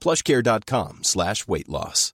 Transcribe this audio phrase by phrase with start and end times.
[0.00, 2.12] plushcare.com slash weight loss.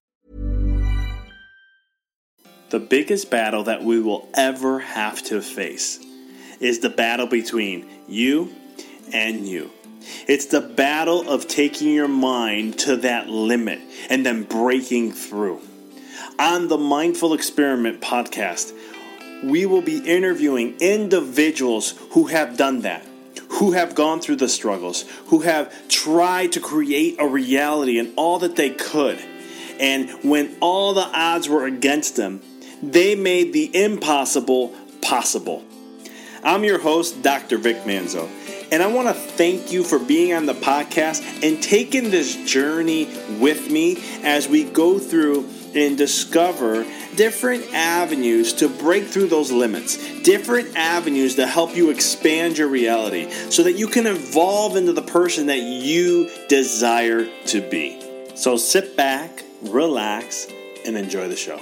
[2.70, 6.00] The biggest battle that we will ever have to face
[6.58, 8.52] is the battle between you
[9.12, 9.70] and you.
[10.26, 13.80] It's the battle of taking your mind to that limit
[14.10, 15.60] and then breaking through.
[16.38, 18.72] On the Mindful Experiment podcast,
[19.44, 23.06] we will be interviewing individuals who have done that,
[23.50, 28.38] who have gone through the struggles, who have tried to create a reality and all
[28.40, 29.18] that they could.
[29.78, 32.40] And when all the odds were against them,
[32.82, 35.64] they made the impossible possible.
[36.42, 37.58] I'm your host, Dr.
[37.58, 38.28] Vic Manzo,
[38.70, 43.06] and I want to thank you for being on the podcast and taking this journey
[43.38, 49.96] with me as we go through and discover different avenues to break through those limits,
[50.22, 55.02] different avenues to help you expand your reality so that you can evolve into the
[55.02, 58.00] person that you desire to be.
[58.34, 60.46] So sit back, relax,
[60.84, 61.60] and enjoy the show.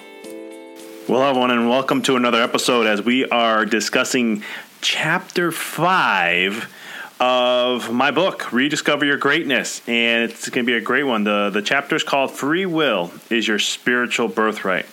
[1.09, 4.43] Well, everyone, and welcome to another episode as we are discussing
[4.81, 6.73] chapter five
[7.21, 9.87] of my book, Rediscover Your Greatness.
[9.87, 11.23] And it's going to be a great one.
[11.23, 14.87] The, the chapter is called Free Will is Your Spiritual Birthright.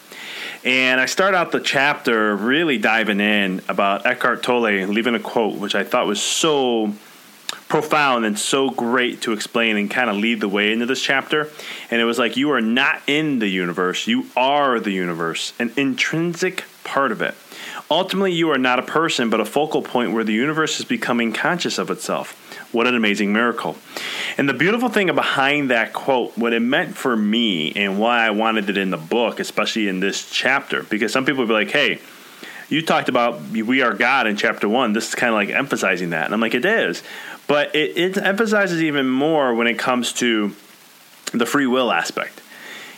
[0.63, 5.57] And I start out the chapter really diving in about Eckhart Tolle leaving a quote,
[5.57, 6.93] which I thought was so
[7.67, 11.49] profound and so great to explain and kind of lead the way into this chapter.
[11.89, 15.71] And it was like, you are not in the universe, you are the universe, an
[15.75, 17.33] intrinsic part of it.
[17.89, 21.33] Ultimately, you are not a person, but a focal point where the universe is becoming
[21.33, 22.37] conscious of itself.
[22.71, 23.75] What an amazing miracle.
[24.37, 28.31] And the beautiful thing behind that quote, what it meant for me and why I
[28.31, 31.71] wanted it in the book, especially in this chapter, because some people would be like,
[31.71, 31.99] hey,
[32.69, 34.93] you talked about we are God in chapter one.
[34.93, 36.25] This is kind of like emphasizing that.
[36.25, 37.03] And I'm like, it is.
[37.47, 40.55] But it, it emphasizes even more when it comes to
[41.33, 42.41] the free will aspect.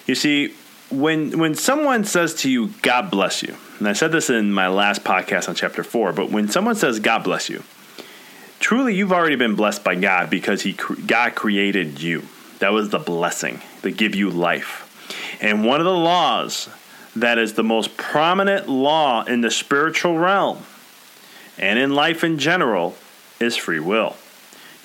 [0.06, 0.54] You see,
[0.92, 4.68] when when someone says to you, God bless you, and I said this in my
[4.68, 7.64] last podcast on chapter four, but when someone says, God bless you,
[8.64, 12.24] truly you've already been blessed by God because he God created you.
[12.60, 15.38] That was the blessing that give you life.
[15.42, 16.70] And one of the laws
[17.14, 20.60] that is the most prominent law in the spiritual realm
[21.58, 22.96] and in life in general
[23.38, 24.16] is free will.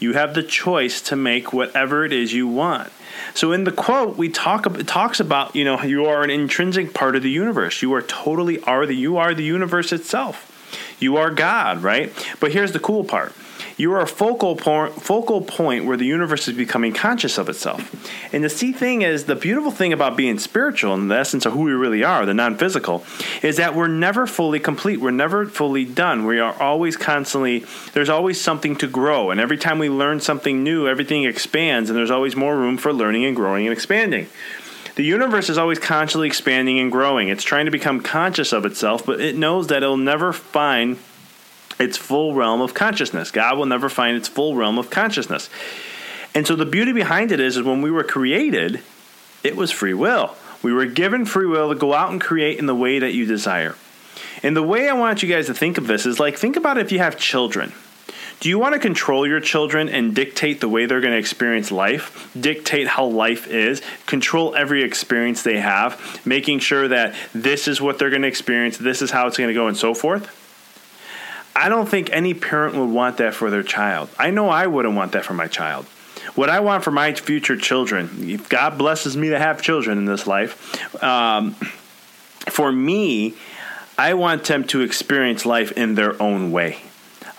[0.01, 2.93] You have the choice to make whatever it is you want.
[3.33, 6.95] So in the quote, we talk it talks about you know you are an intrinsic
[6.95, 7.81] part of the universe.
[7.81, 10.57] You are totally are the you are the universe itself.
[10.99, 12.13] You are God, right?
[12.41, 13.33] But here's the cool part.
[13.79, 18.35] You are a focal point, focal point where the universe is becoming conscious of itself.
[18.35, 21.53] And the see thing is, the beautiful thing about being spiritual and the essence of
[21.53, 23.05] who we really are, the non physical,
[23.41, 25.01] is that we're never fully complete.
[25.01, 26.27] We're never fully done.
[26.27, 29.31] We are always constantly, there's always something to grow.
[29.31, 32.93] And every time we learn something new, everything expands, and there's always more room for
[32.93, 34.27] learning and growing and expanding.
[34.97, 37.29] The universe is always constantly expanding and growing.
[37.29, 40.99] It's trying to become conscious of itself, but it knows that it'll never find
[41.79, 43.31] its full realm of consciousness.
[43.31, 45.49] God will never find its full realm of consciousness.
[46.35, 48.83] And so the beauty behind it is, is when we were created,
[49.43, 50.35] it was free will.
[50.63, 53.27] We were given free will to go out and create in the way that you
[53.27, 53.77] desire.
[54.43, 56.79] And the way I want you guys to think of this is like think about
[56.79, 57.73] if you have children.
[58.41, 61.73] Do you want to control your children and dictate the way they're going to experience
[61.73, 67.81] life, dictate how life is, control every experience they have, making sure that this is
[67.81, 70.38] what they're going to experience, this is how it's going to go, and so forth?
[71.59, 74.09] I don't think any parent would want that for their child.
[74.17, 75.87] I know I wouldn't want that for my child.
[76.37, 80.05] What I want for my future children, if God blesses me to have children in
[80.05, 81.55] this life, um,
[82.49, 83.35] for me,
[83.99, 86.79] I want them to experience life in their own way.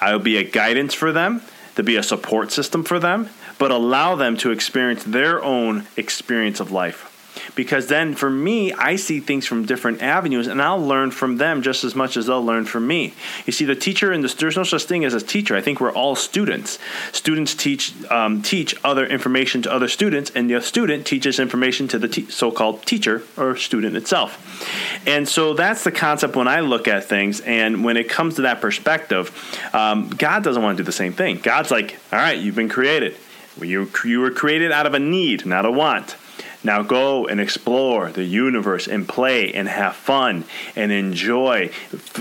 [0.02, 1.42] I will be a guidance for them,
[1.78, 6.60] to be a support system for them, but allow them to experience their own experience
[6.60, 7.09] of life.
[7.56, 11.62] Because then for me, I see things from different avenues and I'll learn from them
[11.62, 13.14] just as much as they'll learn from me.
[13.46, 15.56] You see, the teacher, and the, there's no such thing as a teacher.
[15.56, 16.80] I think we're all students.
[17.12, 22.00] Students teach, um, teach other information to other students, and the student teaches information to
[22.00, 25.06] the te- so called teacher or student itself.
[25.08, 27.42] And so that's the concept when I look at things.
[27.42, 29.32] And when it comes to that perspective,
[29.74, 31.38] um, God doesn't want to do the same thing.
[31.38, 33.16] God's like, all right, you've been created.
[33.62, 36.16] You, you were created out of a need, not a want.
[36.64, 40.44] Now go and explore the universe and play and have fun
[40.76, 41.72] and enjoy.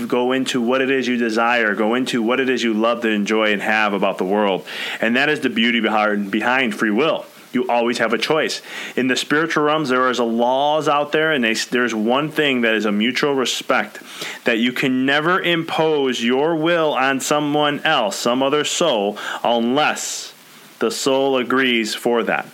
[0.07, 1.75] Go into what it is you desire.
[1.75, 4.65] Go into what it is you love to enjoy and have about the world.
[5.01, 7.25] And that is the beauty behind, free will.
[7.51, 8.61] You always have a choice.
[8.95, 12.61] In the spiritual realms, there is a laws out there, and they, there's one thing
[12.61, 13.99] that is a mutual respect
[14.45, 20.33] that you can never impose your will on someone else, some other soul, unless
[20.77, 22.45] the soul agrees for that.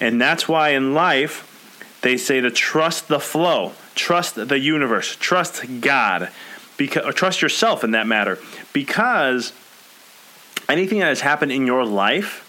[0.00, 1.44] And that's why in life,
[2.02, 6.30] they say to trust the flow, trust the universe, trust God,
[6.76, 8.38] because, trust yourself in that matter,
[8.72, 9.52] because
[10.68, 12.44] anything that has happened in your life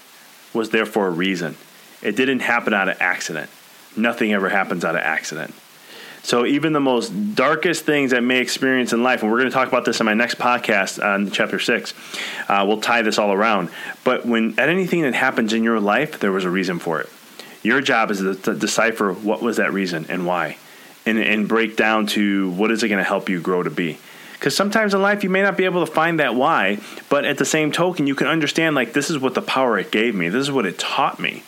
[0.53, 1.55] was there for a reason.
[2.01, 3.49] It didn't happen out of accident.
[3.97, 5.53] Nothing ever happens out of accident.
[6.21, 9.53] So even the most darkest things that may experience in life, and we're going to
[9.53, 11.93] talk about this in my next podcast on chapter six,
[12.47, 13.69] uh, we'll tie this all around.
[14.03, 17.09] But when at anything that happens in your life, there was a reason for it.
[17.61, 20.57] Your job is to, to decipher what was that reason and why,
[21.05, 23.97] and, and break down to what is it going to help you grow to be.
[24.33, 26.79] Because sometimes in life you may not be able to find that why,
[27.09, 29.91] but at the same token, you can understand like this is what the power it
[29.91, 30.29] gave me.
[30.29, 31.43] This is what it taught me.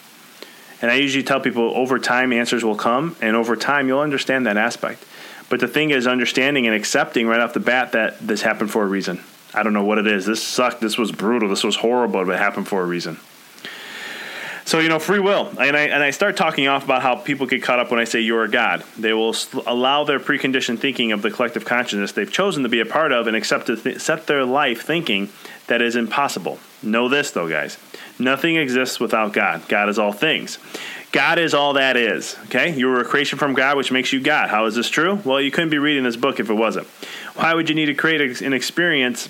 [0.82, 4.46] And I usually tell people over time answers will come, and over time you'll understand
[4.46, 5.06] that aspect.
[5.48, 8.84] But the thing is understanding and accepting right off the bat that this happened for
[8.84, 9.24] a reason.
[9.54, 10.26] I don't know what it is.
[10.26, 10.82] This sucked.
[10.82, 11.50] This was brutal.
[11.50, 13.20] This was horrible, but it happened for a reason.
[14.72, 17.46] So you know, free will, and I and I start talking off about how people
[17.46, 18.86] get caught up when I say you're a god.
[18.98, 19.36] They will
[19.68, 23.28] allow their preconditioned thinking of the collective consciousness they've chosen to be a part of
[23.28, 25.28] and accept to th- set their life thinking
[25.68, 26.58] that is impossible.
[26.82, 27.78] Know this though, guys:
[28.18, 29.68] nothing exists without God.
[29.68, 30.58] God is all things.
[31.12, 32.38] God is all that is.
[32.46, 34.50] Okay, you were a creation from God, which makes you God.
[34.50, 35.16] How is this true?
[35.26, 36.88] Well, you couldn't be reading this book if it wasn't.
[37.36, 39.28] Why would you need to create an experience,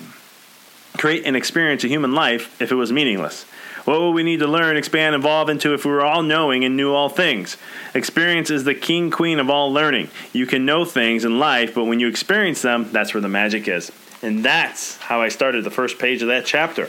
[0.98, 3.44] create an experience, a human life, if it was meaningless?
[3.84, 6.76] What would we need to learn, expand, evolve into if we were all knowing and
[6.76, 7.56] knew all things?
[7.94, 10.08] Experience is the king, queen of all learning.
[10.32, 13.66] You can know things in life, but when you experience them, that's where the magic
[13.66, 13.90] is.
[14.22, 16.88] And that's how I started the first page of that chapter.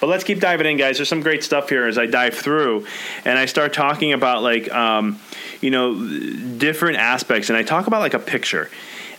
[0.00, 0.96] But let's keep diving in, guys.
[0.96, 2.86] There's some great stuff here as I dive through
[3.24, 5.20] and I start talking about, like, um,
[5.60, 5.94] you know,
[6.58, 7.50] different aspects.
[7.50, 8.68] And I talk about, like, a picture.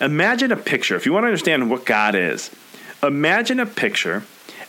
[0.01, 0.97] Imagine a picture.
[0.97, 2.51] If you want to understand what God is,
[3.01, 4.23] imagine a picture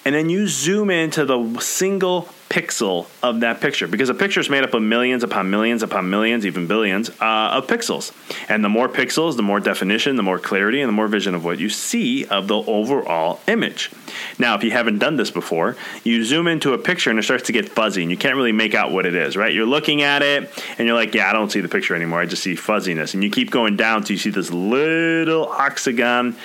[0.04, 4.48] and then you zoom into the single pixel of that picture because a picture is
[4.48, 8.12] made up of millions upon millions upon millions, even billions uh, of pixels.
[8.48, 11.44] And the more pixels, the more definition, the more clarity, and the more vision of
[11.44, 13.90] what you see of the overall image.
[14.38, 17.44] Now, if you haven't done this before, you zoom into a picture and it starts
[17.44, 19.52] to get fuzzy and you can't really make out what it is, right?
[19.52, 22.20] You're looking at it and you're like, yeah, I don't see the picture anymore.
[22.20, 23.14] I just see fuzziness.
[23.14, 26.36] And you keep going down till you see this little octagon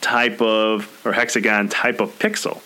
[0.00, 2.60] type of, or hexagon type of pixel.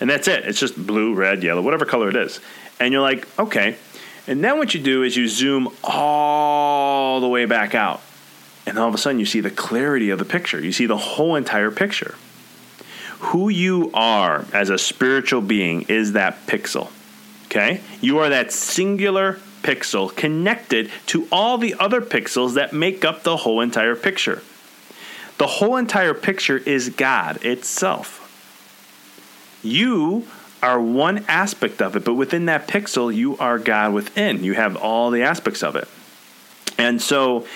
[0.00, 0.46] And that's it.
[0.46, 2.40] It's just blue, red, yellow, whatever color it is.
[2.78, 3.76] And you're like, okay.
[4.26, 8.00] And then what you do is you zoom all the way back out.
[8.66, 10.60] And all of a sudden you see the clarity of the picture.
[10.60, 12.14] You see the whole entire picture.
[13.18, 16.90] Who you are as a spiritual being is that pixel.
[17.46, 17.80] Okay?
[18.00, 23.38] You are that singular pixel connected to all the other pixels that make up the
[23.38, 24.42] whole entire picture.
[25.38, 28.19] The whole entire picture is God itself.
[29.62, 30.26] You
[30.62, 34.44] are one aspect of it, but within that pixel, you are God within.
[34.44, 35.88] You have all the aspects of it.
[36.78, 37.46] And so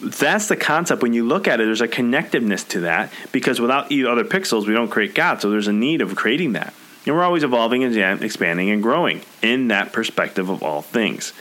[0.00, 3.86] that's the concept when you look at it there's a connectiveness to that because without
[3.86, 6.74] other pixels we don't create god so there's a need of creating that
[7.06, 11.32] and we're always evolving and expanding and growing in that perspective of all things.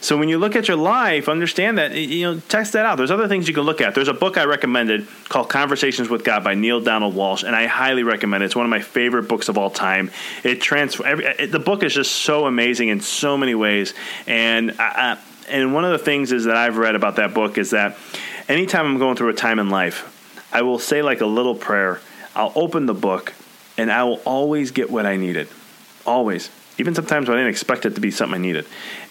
[0.00, 2.96] So when you look at your life, understand that, you know, test that out.
[2.96, 3.94] There's other things you can look at.
[3.94, 7.66] There's a book I recommended called Conversations with God by Neale Donald Walsch, and I
[7.66, 8.46] highly recommend it.
[8.46, 10.10] It's one of my favorite books of all time.
[10.44, 11.02] It transfer
[11.46, 13.94] the book is just so amazing in so many ways.
[14.26, 17.70] And I, and one of the things is that I've read about that book is
[17.70, 17.98] that
[18.48, 20.08] anytime I'm going through a time in life,
[20.52, 22.00] I will say like a little prayer.
[22.34, 23.34] I'll open the book
[23.76, 25.48] and I will always get what I needed.
[26.06, 26.50] Always.
[26.78, 28.66] Even sometimes when I didn't expect it to be something I needed.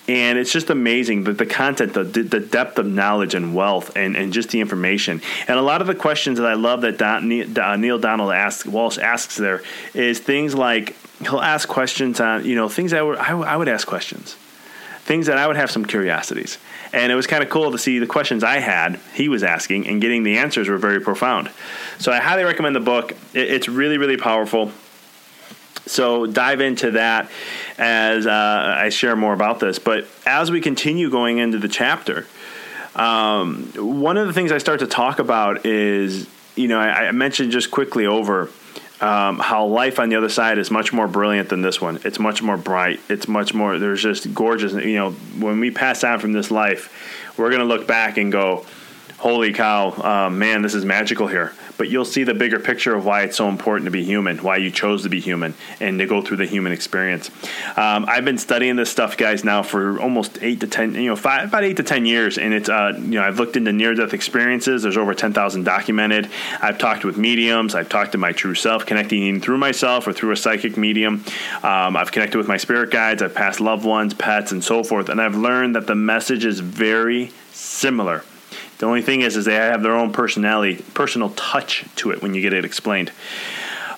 [0.07, 4.17] And it's just amazing that the content, the, the depth of knowledge and wealth, and,
[4.17, 5.21] and just the information.
[5.47, 8.97] And a lot of the questions that I love that Don, Neale Donald asks, Walsch
[8.97, 9.61] asks there
[9.93, 14.35] is things like he'll ask questions on, you know, things I, I would ask questions
[15.01, 16.57] things that I would have some curiosities.
[16.93, 19.87] And it was kind of cool to see the questions I had, he was asking,
[19.87, 21.49] and getting the answers were very profound.
[21.99, 23.13] So I highly recommend the book.
[23.33, 24.71] It's really, really powerful.
[25.85, 27.29] So dive into that
[27.77, 29.79] as uh, I share more about this.
[29.79, 32.27] But as we continue going into the chapter,
[32.95, 37.11] um, one of the things I start to talk about is, you know, I, I
[37.11, 38.49] mentioned just quickly over
[39.01, 41.99] um, how life on the other side is much more brilliant than this one.
[42.05, 42.99] It's much more bright.
[43.09, 43.79] It's much more.
[43.79, 44.73] There's just gorgeous.
[44.73, 48.65] You know, when we pass on from this life, we're to look back and go,
[49.17, 53.07] "Holy cow, uh, man, this is magical here." But you'll see the bigger picture of
[53.07, 56.05] why it's so important to be human, why you chose to be human, and to
[56.05, 57.31] go through the human experience.
[57.75, 61.15] Um, I've been studying this stuff, guys, now for almost eight to ten, you know,
[61.15, 64.13] five, about eight to ten years, and it's, uh, you know, I've looked into near-death
[64.13, 64.83] experiences.
[64.83, 66.29] There's over ten thousand documented.
[66.61, 67.73] I've talked with mediums.
[67.73, 71.25] I've talked to my true self, connecting through myself or through a psychic medium.
[71.63, 73.23] Um, I've connected with my spirit guides.
[73.23, 76.59] I've passed loved ones, pets, and so forth, and I've learned that the message is
[76.59, 78.23] very similar
[78.81, 82.33] the only thing is, is they have their own personality, personal touch to it when
[82.33, 83.11] you get it explained.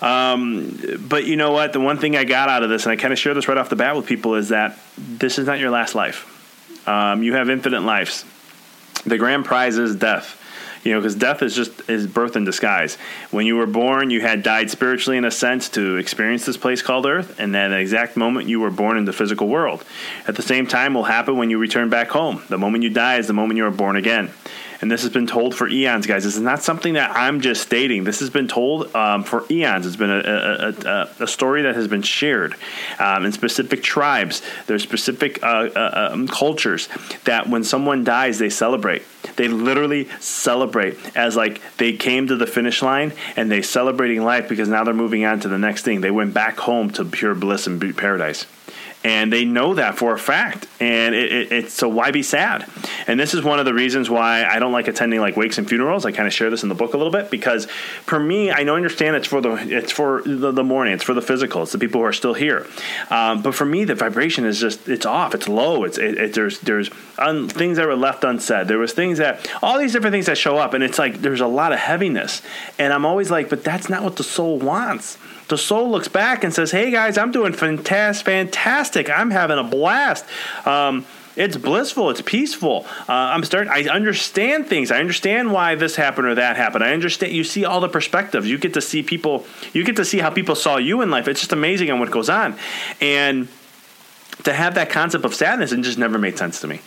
[0.01, 1.71] Um, but you know what?
[1.71, 3.57] The one thing I got out of this, and I kind of share this right
[3.57, 6.27] off the bat with people, is that this is not your last life.
[6.85, 8.25] Um, you have infinite lives.
[9.05, 10.37] The grand prize is death.
[10.83, 12.95] You know, because death is just is birth in disguise.
[13.31, 16.81] When you were born, you had died spiritually in a sense to experience this place
[16.81, 19.85] called Earth, and that exact moment you were born in the physical world.
[20.27, 22.43] At the same time, will happen when you return back home.
[22.49, 24.33] The moment you die is the moment you are born again
[24.83, 26.25] and this has been told for eons, guys.
[26.25, 28.03] This is not something that I'm just stating.
[28.03, 29.85] This has been told um, for eons.
[29.85, 32.57] It's been a, a, a, a, story that has been shared
[32.99, 34.41] um, in specific tribes.
[34.67, 36.89] There's specific uh, uh, um, cultures
[37.23, 39.03] that when someone dies, they celebrate.
[39.37, 44.49] They literally celebrate as like they came to the finish line and they celebrating life
[44.49, 46.01] because now they're moving on to the next thing.
[46.01, 48.45] They went back home to pure bliss and paradise
[49.03, 50.67] and they know that for a fact.
[50.79, 52.69] And it, it, it's so why be sad?
[53.07, 55.67] And this is one of the reasons why I don't like attending like wakes and
[55.67, 56.05] funerals.
[56.05, 58.63] I kind of share this in the book a little bit because for me, I
[58.63, 61.71] know understand it's for the it's for the, the mourning, it's for the physical, it's
[61.71, 62.65] the people who are still here.
[63.09, 65.83] Um, but for me, the vibration is just it's off, it's low.
[65.83, 68.67] It's it, there's there's un, things that were left unsaid.
[68.67, 71.41] There was things that all these different things that show up, and it's like there's
[71.41, 72.41] a lot of heaviness.
[72.79, 76.43] And I'm always like, but that's not what the soul wants the soul looks back
[76.43, 79.09] and says, "Hey guys, I'm doing fantastic, fantastic.
[79.09, 80.25] I'm having a blast."
[80.65, 82.11] Um, it's blissful.
[82.11, 82.85] It's peaceful.
[83.09, 83.71] Uh, I'm starting.
[83.71, 84.91] I understand things.
[84.91, 86.83] I understand why this happened or that happened.
[86.83, 87.33] I understand.
[87.33, 88.47] You see all the perspectives.
[88.47, 89.45] You get to see people.
[89.73, 91.27] You get to see how people saw you in life.
[91.27, 92.55] It's just amazing on what goes on,
[93.01, 93.47] and
[94.43, 96.81] to have that concept of sadness it just never made sense to me.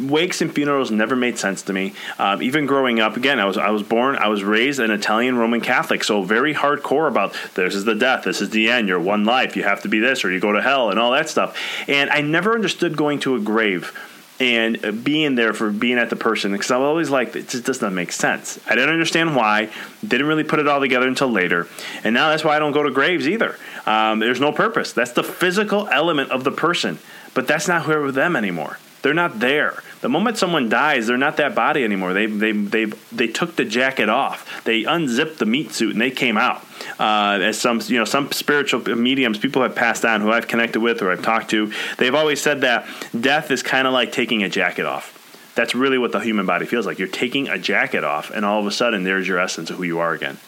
[0.00, 1.94] Wakes and funerals never made sense to me.
[2.18, 5.36] Um, even growing up, again, I was I was born, I was raised an Italian
[5.36, 9.00] Roman Catholic, so very hardcore about this is the death, this is the end, you're
[9.00, 11.28] one life, you have to be this or you go to hell and all that
[11.28, 11.56] stuff.
[11.88, 13.92] And I never understood going to a grave
[14.40, 17.66] and being there for being at the person because I was always like, it just
[17.66, 18.58] doesn't make sense.
[18.66, 19.68] I didn't understand why,
[20.06, 21.68] didn't really put it all together until later,
[22.02, 23.58] and now that's why I don't go to graves either.
[23.86, 24.92] Um, there's no purpose.
[24.92, 26.98] That's the physical element of the person,
[27.34, 28.78] but that's not who they're with them anymore.
[29.02, 29.82] They're not there.
[30.00, 32.14] The moment someone dies, they're not that body anymore.
[32.14, 34.64] They they they they took the jacket off.
[34.64, 36.64] They unzipped the meat suit and they came out.
[36.98, 40.80] Uh, as some you know some spiritual mediums people have passed on who I've connected
[40.80, 42.86] with or I've talked to, they've always said that
[43.18, 45.16] death is kind of like taking a jacket off.
[45.54, 46.98] That's really what the human body feels like.
[46.98, 49.82] You're taking a jacket off, and all of a sudden, there's your essence of who
[49.82, 50.38] you are again.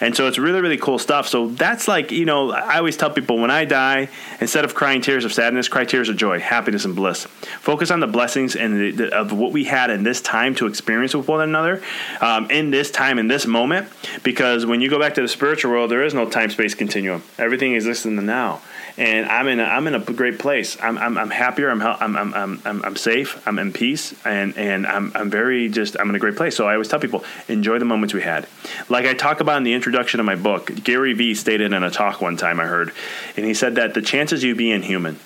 [0.00, 1.28] And so it's really, really cool stuff.
[1.28, 4.08] So that's like, you know, I always tell people when I die,
[4.40, 7.24] instead of crying tears of sadness, cry tears of joy, happiness, and bliss.
[7.60, 10.66] Focus on the blessings and the, the, of what we had in this time to
[10.66, 11.82] experience with one another
[12.20, 13.88] um, in this time, in this moment.
[14.22, 17.22] Because when you go back to the spiritual world, there is no time space continuum,
[17.38, 18.60] everything exists in the now.
[18.96, 20.76] And I'm in a, I'm in a great place.
[20.82, 21.70] I'm I'm, I'm happier.
[21.70, 23.46] I'm, I'm I'm I'm I'm safe.
[23.46, 26.56] I'm in peace, and and I'm I'm very just I'm in a great place.
[26.56, 28.46] So I always tell people enjoy the moments we had.
[28.88, 31.90] Like I talk about in the introduction of my book, Gary Vee stated in a
[31.90, 32.92] talk one time I heard,
[33.36, 35.18] and he said that the chances you being human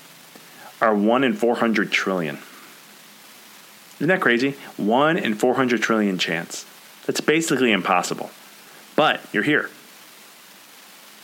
[0.81, 2.39] are one in four hundred trillion.
[3.97, 4.57] Isn't that crazy?
[4.77, 6.67] One in four hundred trillion chance.
[7.07, 8.31] That's basically impossible.
[8.95, 9.71] But you're here.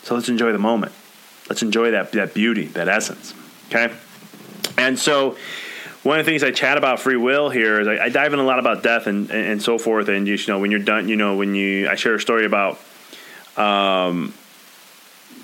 [0.02, 0.92] So let's enjoy the moment.
[1.48, 3.34] Let's enjoy that, that beauty, that essence.
[3.68, 3.92] Okay?
[4.78, 5.36] And so
[6.02, 8.38] one of the things I chat about free will here is I, I dive in
[8.38, 10.08] a lot about death and, and, and, so forth.
[10.08, 12.44] And just, you know, when you're done, you know, when you, I share a story
[12.44, 12.80] about,
[13.56, 14.34] um,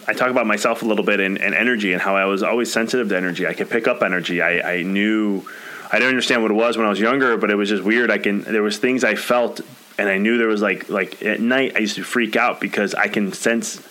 [0.06, 2.72] I talk about myself a little bit and, and, energy and how I was always
[2.72, 3.46] sensitive to energy.
[3.46, 4.42] I could pick up energy.
[4.42, 5.46] I, I knew,
[5.92, 8.10] I didn't understand what it was when I was younger, but it was just weird.
[8.10, 9.60] I can, there was things I felt
[9.98, 12.94] and I knew there was like, like at night I used to freak out because
[12.94, 13.86] I can sense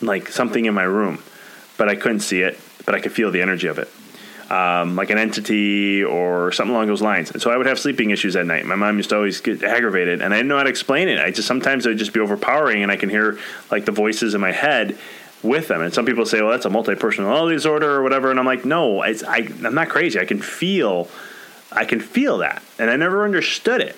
[0.00, 1.22] like something in my room,
[1.76, 3.88] but I couldn't see it, but I could feel the energy of it.
[4.50, 7.32] Um, like an entity or something along those lines.
[7.32, 8.64] And so I would have sleeping issues at night.
[8.64, 11.18] My mom used to always get aggravated, and I didn't know how to explain it.
[11.18, 13.40] I just sometimes it would just be overpowering, and I can hear
[13.72, 14.96] like the voices in my head
[15.42, 15.80] with them.
[15.80, 19.02] And some people say, "Well, that's a multi-personality disorder or whatever," and I'm like, "No,
[19.02, 20.20] it's I, I'm not crazy.
[20.20, 21.08] I can feel."
[21.72, 23.96] I can feel that, and I never understood it.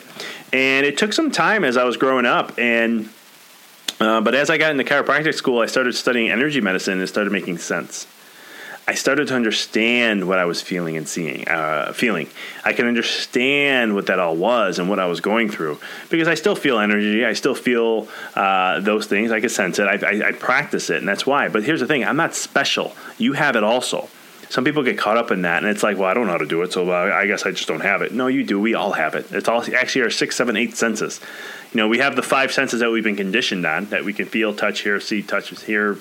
[0.55, 3.11] And it took some time as I was growing up, and
[4.01, 7.09] uh, but as I got into chiropractic school, I started studying energy medicine and it
[7.09, 8.07] started making sense.
[8.89, 12.27] I started to understand what I was feeling and seeing, uh, feeling.
[12.65, 15.79] I can understand what that all was and what I was going through
[16.09, 17.23] because I still feel energy.
[17.23, 19.31] I still feel uh, those things.
[19.31, 19.85] I can sense it.
[19.85, 21.49] I, I, I practice it, and that's why.
[21.49, 22.95] But here's the thing: I'm not special.
[23.19, 24.09] You have it also.
[24.51, 26.39] Some people get caught up in that, and it's like, well, I don't know how
[26.39, 28.13] to do it, so I guess I just don't have it.
[28.13, 28.59] No, you do.
[28.59, 29.31] We all have it.
[29.31, 31.21] It's all actually our six, seven, eight senses
[31.73, 34.27] you know, we have the five senses that we've been conditioned on that we can
[34.27, 35.99] feel, touch, hear, see, touch, hear,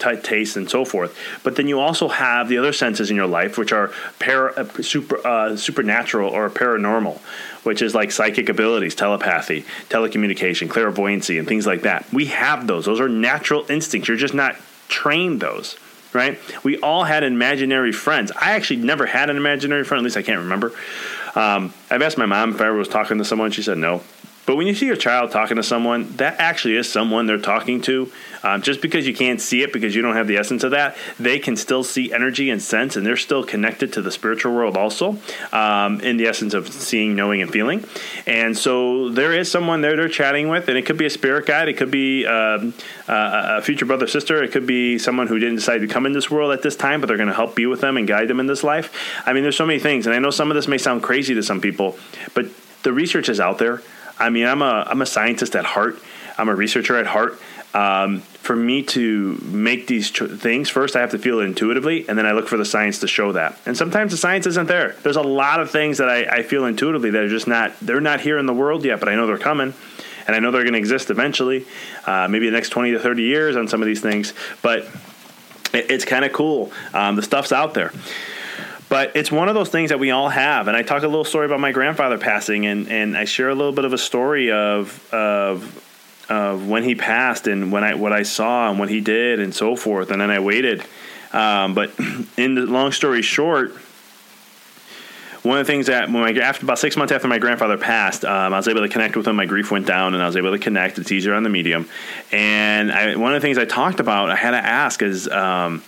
[0.00, 1.16] t- taste, and so forth.
[1.44, 4.82] But then you also have the other senses in your life, which are para, uh,
[4.82, 7.18] super, uh, supernatural or paranormal,
[7.62, 12.12] which is like psychic abilities, telepathy, telecommunication, clairvoyancy, and things like that.
[12.12, 12.86] We have those.
[12.86, 14.08] Those are natural instincts.
[14.08, 14.56] You're just not
[14.88, 15.78] trained those.
[16.16, 16.38] Right?
[16.64, 18.32] We all had imaginary friends.
[18.32, 20.00] I actually never had an imaginary friend.
[20.00, 20.72] At least I can't remember.
[21.34, 23.50] Um, I've asked my mom if I ever was talking to someone.
[23.50, 24.02] She said no.
[24.46, 27.80] But when you see your child talking to someone, that actually is someone they're talking
[27.82, 28.10] to.
[28.44, 30.96] Um, just because you can't see it because you don't have the essence of that,
[31.18, 34.76] they can still see energy and sense, and they're still connected to the spiritual world
[34.76, 35.18] also,
[35.52, 37.84] um, in the essence of seeing, knowing, and feeling.
[38.24, 41.46] And so there is someone there they're chatting with, and it could be a spirit
[41.46, 42.72] guide, it could be um,
[43.08, 46.30] a future brother, sister, it could be someone who didn't decide to come in this
[46.30, 48.38] world at this time, but they're going to help be with them and guide them
[48.38, 48.92] in this life.
[49.26, 51.34] I mean, there's so many things, and I know some of this may sound crazy
[51.34, 51.98] to some people,
[52.34, 52.46] but
[52.84, 53.82] the research is out there.
[54.18, 55.98] I mean, I'm a I'm a scientist at heart.
[56.38, 57.38] I'm a researcher at heart.
[57.74, 62.08] Um, for me to make these tr- things, first I have to feel it intuitively,
[62.08, 63.58] and then I look for the science to show that.
[63.66, 64.96] And sometimes the science isn't there.
[65.02, 68.00] There's a lot of things that I, I feel intuitively that are just not they're
[68.00, 69.74] not here in the world yet, but I know they're coming
[70.26, 71.66] and I know they're going to exist eventually,
[72.04, 74.34] uh, maybe the next 20 to 30 years on some of these things.
[74.60, 74.88] But
[75.72, 76.72] it, it's kind of cool.
[76.92, 77.92] Um, the stuff's out there.
[78.88, 80.68] But it's one of those things that we all have.
[80.68, 83.54] And I talk a little story about my grandfather passing, and, and I share a
[83.54, 85.82] little bit of a story of of
[86.28, 89.54] of when he passed and when I what I saw and what he did and
[89.54, 90.10] so forth.
[90.10, 90.84] And then I waited.
[91.32, 91.92] Um, but
[92.36, 93.72] in the long story short,
[95.42, 98.24] one of the things that when my after about six months after my grandfather passed,
[98.24, 99.36] um, I was able to connect with him.
[99.36, 100.98] My grief went down, and I was able to connect.
[100.98, 101.88] It's easier on the medium.
[102.32, 105.28] And I, one of the things I talked about, I had to ask is.
[105.28, 105.82] Um,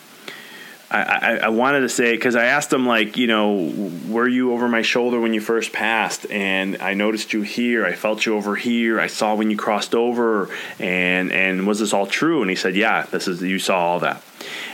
[0.91, 4.69] I, I, wanted to say because I asked him like you know were you over
[4.69, 6.31] my shoulder when you first passed?
[6.31, 7.85] And I noticed you here.
[7.85, 8.99] I felt you over here.
[8.99, 10.49] I saw when you crossed over.
[10.79, 12.41] And and was this all true?
[12.41, 14.23] And he said yeah this is you saw all that.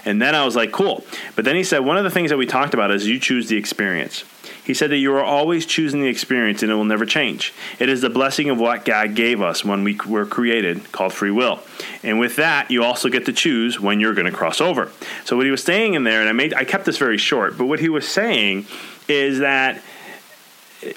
[0.05, 1.05] And then I was like cool.
[1.35, 3.49] But then he said one of the things that we talked about is you choose
[3.49, 4.25] the experience
[4.65, 7.53] he said that you are always choosing the experience and it will never change.
[7.79, 11.31] It is the blessing of what God gave us when we were created, called free
[11.31, 11.61] will.
[12.03, 14.91] And with that, you also get to choose when you're going to cross over.
[15.25, 17.59] So what he was saying in there, and I made I kept this very short,
[17.59, 18.67] but what he was saying
[19.07, 19.83] is that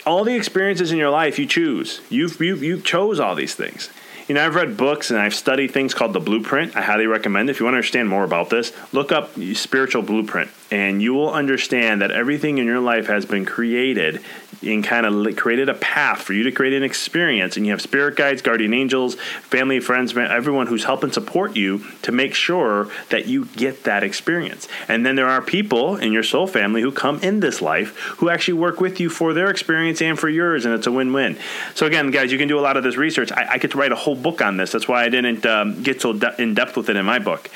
[0.05, 2.01] all the experiences in your life you choose.
[2.09, 3.89] You've you've, you chose all these things
[4.27, 6.75] you know, I've read books and I've studied things called the Blueprint.
[6.75, 7.49] I highly recommend.
[7.49, 11.33] If you want to understand more about this, look up Spiritual Blueprint, and you will
[11.33, 14.21] understand that everything in your life has been created
[14.61, 17.57] and kind of created a path for you to create an experience.
[17.57, 22.11] And you have spirit guides, guardian angels, family, friends, everyone who's helping support you to
[22.11, 24.67] make sure that you get that experience.
[24.87, 28.29] And then there are people in your soul family who come in this life who
[28.29, 31.37] actually work with you for their experience and for yours, and it's a win-win.
[31.75, 33.31] So again, guys, you can do a lot of this research.
[33.31, 34.71] I, I could write a whole book on this.
[34.71, 37.49] That's why I didn't um, get so de- in depth with it in my book.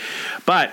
[0.45, 0.71] But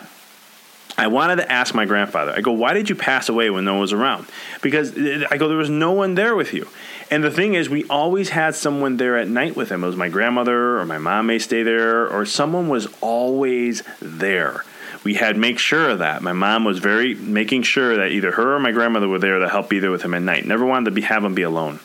[0.99, 2.33] I wanted to ask my grandfather.
[2.37, 4.27] I go, why did you pass away when no one was around?
[4.61, 6.67] Because eh, I go, there was no one there with you.
[7.09, 9.85] And the thing is, we always had someone there at night with him.
[9.85, 14.65] It was my grandmother or my mom may stay there, or someone was always there.
[15.05, 16.21] We had make sure of that.
[16.21, 19.49] My mom was very making sure that either her or my grandmother were there to
[19.49, 20.45] help either with him at night.
[20.45, 21.79] Never wanted to be, have him be alone.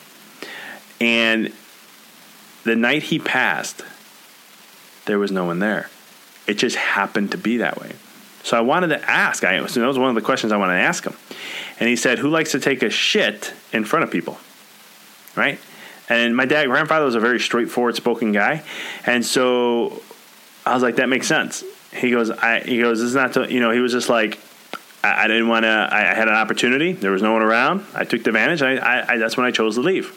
[1.00, 1.52] And
[2.64, 3.82] the night he passed,
[5.04, 5.88] there was no one there.
[6.48, 7.92] It just happened to be that way.
[8.44, 9.42] So I wanted to ask.
[9.42, 11.16] I, so that was one of the questions I wanted to ask him.
[11.80, 14.38] And he said, "Who likes to take a shit in front of people?"
[15.34, 15.58] Right.
[16.08, 18.62] And my dad, grandfather, was a very straightforward spoken guy,
[19.06, 20.02] and so
[20.64, 23.52] I was like, "That makes sense." He goes, "I." He goes, "This is not to."
[23.52, 24.38] You know, he was just like,
[25.04, 25.68] I, didn't want to.
[25.68, 26.92] I, I had an opportunity.
[26.92, 27.84] There was no one around.
[27.94, 28.62] I took advantage.
[28.62, 30.12] I, I, I that's when I chose to leave.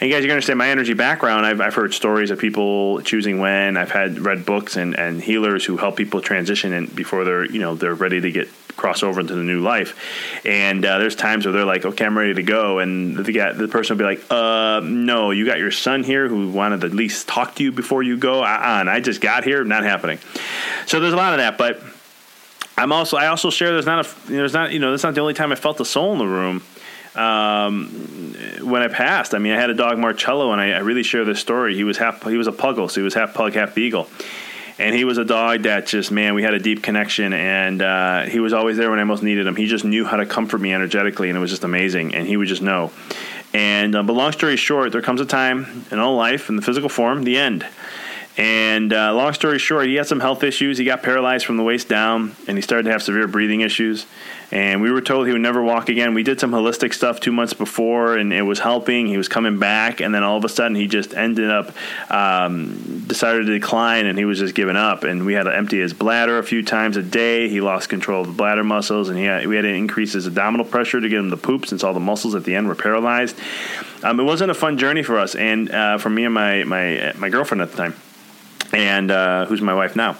[0.00, 1.44] And you guys, you understand my energy background.
[1.44, 3.76] I've, I've heard stories of people choosing when.
[3.76, 7.58] I've had read books and, and healers who help people transition and before they're you
[7.58, 9.98] know they're ready to get cross over into the new life.
[10.46, 13.52] And uh, there's times where they're like, okay, I'm ready to go, and the guy,
[13.52, 16.86] the person will be like, uh, no, you got your son here who wanted to
[16.86, 18.44] at least talk to you before you go.
[18.44, 20.20] Uh-uh, and I just got here, not happening.
[20.86, 21.82] So there's a lot of that, but.
[22.76, 25.20] I'm also I also share there's not a there's not you know that's not the
[25.20, 26.62] only time I felt the soul in the room
[27.18, 27.88] um,
[28.60, 29.34] when I passed.
[29.34, 31.74] I mean, I had a dog Marcello, and I, I, really share this story.
[31.74, 34.08] He was half he was a puggle, so he was half pug, half beagle.
[34.78, 38.22] And he was a dog that just man, we had a deep connection, and uh,
[38.22, 39.56] he was always there when I most needed him.
[39.56, 42.14] He just knew how to comfort me energetically, and it was just amazing.
[42.14, 42.92] And he would just know.
[43.52, 46.62] And uh, but long story short, there comes a time in all life, in the
[46.62, 47.66] physical form, the end.
[48.38, 50.78] And uh, long story short, he had some health issues.
[50.78, 54.06] He got paralyzed from the waist down, and he started to have severe breathing issues.
[54.52, 56.14] And we were told he would never walk again.
[56.14, 59.08] We did some holistic stuff two months before, and it was helping.
[59.08, 61.72] He was coming back, and then all of a sudden, he just ended up
[62.12, 65.02] um, decided to decline, and he was just giving up.
[65.02, 67.48] And we had to empty his bladder a few times a day.
[67.48, 70.28] He lost control of the bladder muscles, and he had, we had to increase his
[70.28, 72.76] abdominal pressure to get him the poop, since all the muscles at the end were
[72.76, 73.36] paralyzed.
[74.04, 77.12] Um, it wasn't a fun journey for us, and uh, for me and my my
[77.16, 77.94] my girlfriend at the time
[78.72, 80.16] and uh, who's my wife now.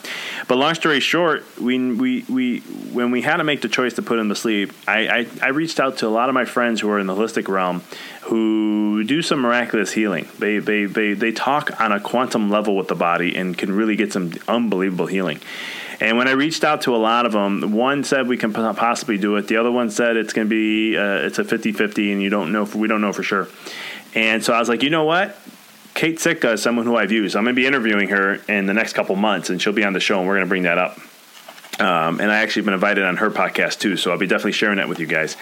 [0.46, 4.02] But long story short, we, we, we, when we had to make the choice to
[4.02, 6.80] put him to sleep, I, I, I, reached out to a lot of my friends
[6.80, 7.82] who are in the holistic realm
[8.22, 10.28] who do some miraculous healing.
[10.38, 13.96] They, they, they, they talk on a quantum level with the body and can really
[13.96, 15.40] get some unbelievable healing.
[16.00, 19.18] And when I reached out to a lot of them, one said we can possibly
[19.18, 19.48] do it.
[19.48, 22.52] The other one said it's going to be uh, it's a 50-50 and you don't
[22.52, 23.48] know we don't know for sure.
[24.14, 25.36] And so I was like, you know what?
[25.98, 27.34] Kate Sitka is someone who I've used.
[27.34, 29.94] I'm going to be interviewing her in the next couple months, and she'll be on
[29.94, 30.96] the show, and we're going to bring that up.
[31.80, 34.76] Um, and I actually been invited on her podcast too, so I'll be definitely sharing
[34.76, 35.36] that with you guys.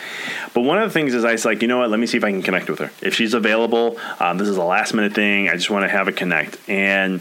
[0.55, 1.91] But one of the things is I was like, you know what?
[1.91, 2.91] Let me see if I can connect with her.
[3.03, 5.51] If she's available, um, this is a last minute thing.
[5.51, 6.57] I just want to have a connect.
[6.71, 7.21] And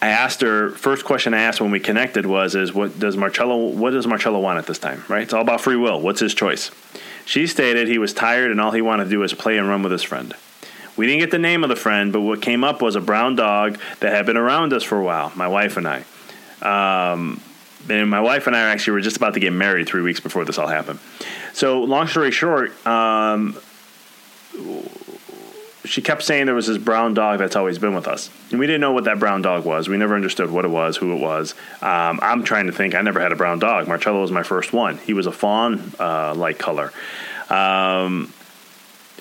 [0.00, 0.70] I asked her.
[0.70, 3.66] First question I asked when we connected was, "Is what does Marcello?
[3.66, 5.04] What does Marcello want at this time?
[5.08, 5.24] Right?
[5.24, 6.00] It's all about free will.
[6.00, 6.70] What's his choice?"
[7.26, 9.82] She stated he was tired and all he wanted to do was play and run
[9.82, 10.34] with his friend.
[10.96, 13.34] We didn't get the name of the friend, but what came up was a brown
[13.34, 16.04] dog that had been around us for a while, my wife and I.
[16.62, 17.40] Um,
[17.88, 20.44] and my wife and I actually were just about to get married three weeks before
[20.44, 21.00] this all happened.
[21.52, 23.58] So, long story short, um,
[25.84, 28.30] she kept saying there was this brown dog that's always been with us.
[28.50, 29.88] And we didn't know what that brown dog was.
[29.88, 31.54] We never understood what it was, who it was.
[31.82, 32.94] Um, I'm trying to think.
[32.94, 33.86] I never had a brown dog.
[33.86, 34.98] Marcello was my first one.
[34.98, 36.92] He was a fawn uh, like color.
[37.50, 38.32] Um,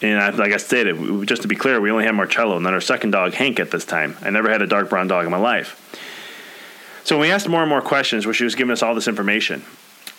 [0.04, 2.74] and I, like I stated, just to be clear, we only had Marcello and then
[2.74, 4.18] our second dog, Hank, at this time.
[4.22, 5.80] I never had a dark brown dog in my life.
[7.06, 9.63] So we asked more and more questions where she was giving us all this information.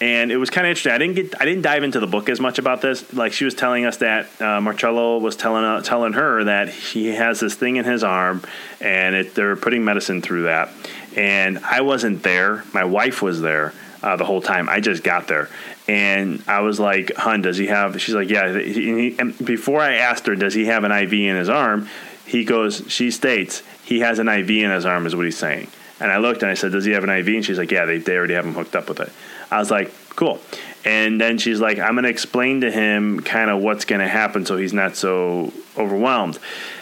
[0.01, 0.93] And it was kind of interesting.
[0.93, 3.13] I didn't get, I didn't dive into the book as much about this.
[3.13, 7.07] Like she was telling us that uh, Marcello was telling uh, telling her that he
[7.09, 8.43] has this thing in his arm,
[8.81, 10.71] and it, they're putting medicine through that.
[11.17, 12.65] And I wasn't there.
[12.75, 14.69] My wife was there uh, the whole time.
[14.69, 15.49] I just got there,
[15.87, 19.95] and I was like, "Hun, does he have?" She's like, "Yeah." He, and before I
[19.95, 21.89] asked her, "Does he have an IV in his arm?"
[22.27, 25.69] He goes, she states, "He has an IV in his arm," is what he's saying.
[26.01, 27.85] And I looked and I said, "Does he have an IV?" And she's like, "Yeah,
[27.85, 29.13] they they already have him hooked up with it."
[29.51, 30.41] I was like, "Cool."
[30.85, 34.09] And then she's like, "I'm going to explain to him kind of what's going to
[34.09, 36.39] happen so he's not so overwhelmed."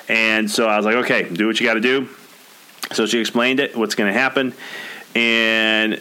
[0.09, 2.09] And so I was like, "Okay, do what you got to do."
[2.93, 4.55] So she explained it, what's going to happen,
[5.15, 6.01] and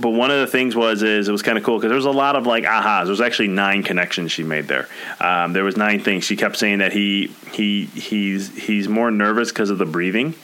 [0.00, 2.04] but one of the things was is it was kind of cool because there was
[2.04, 3.04] a lot of like ahas.
[3.04, 4.88] There was actually nine connections she made there.
[5.20, 6.24] Um, there was nine things.
[6.24, 10.34] She kept saying that he he he's he's more nervous because of the breathing.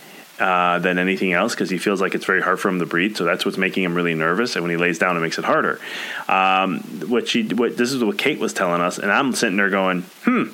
[0.40, 3.16] Uh, than anything else because he feels like it's very hard for him to breathe.
[3.16, 4.56] So that's what's making him really nervous.
[4.56, 5.78] And when he lays down, it makes it harder.
[6.26, 9.70] Um, what she, what this is what Kate was telling us, and I'm sitting there
[9.70, 10.44] going, hmm.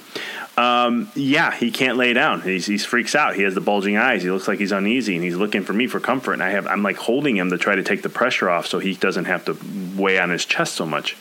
[0.59, 2.41] Um, yeah, he can't lay down.
[2.41, 3.37] He's, he freaks out.
[3.37, 4.25] He has the bulging eyes.
[4.25, 6.33] He looks like he's uneasy, and he's looking for me for comfort.
[6.33, 8.81] And I have I'm like holding him to try to take the pressure off, so
[8.81, 9.57] he doesn't have to
[9.97, 11.17] weigh on his chest so much.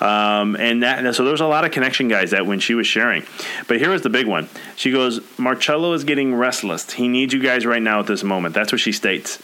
[0.00, 3.24] Um, and that, so there's a lot of connection guys that when she was sharing.
[3.68, 4.48] But here was the big one.
[4.76, 6.90] She goes, Marcello is getting restless.
[6.90, 8.54] He needs you guys right now at this moment.
[8.54, 9.42] That's what she states.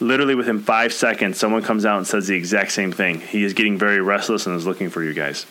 [0.00, 3.20] Literally within five seconds, someone comes out and says the exact same thing.
[3.20, 5.44] He is getting very restless and is looking for you guys.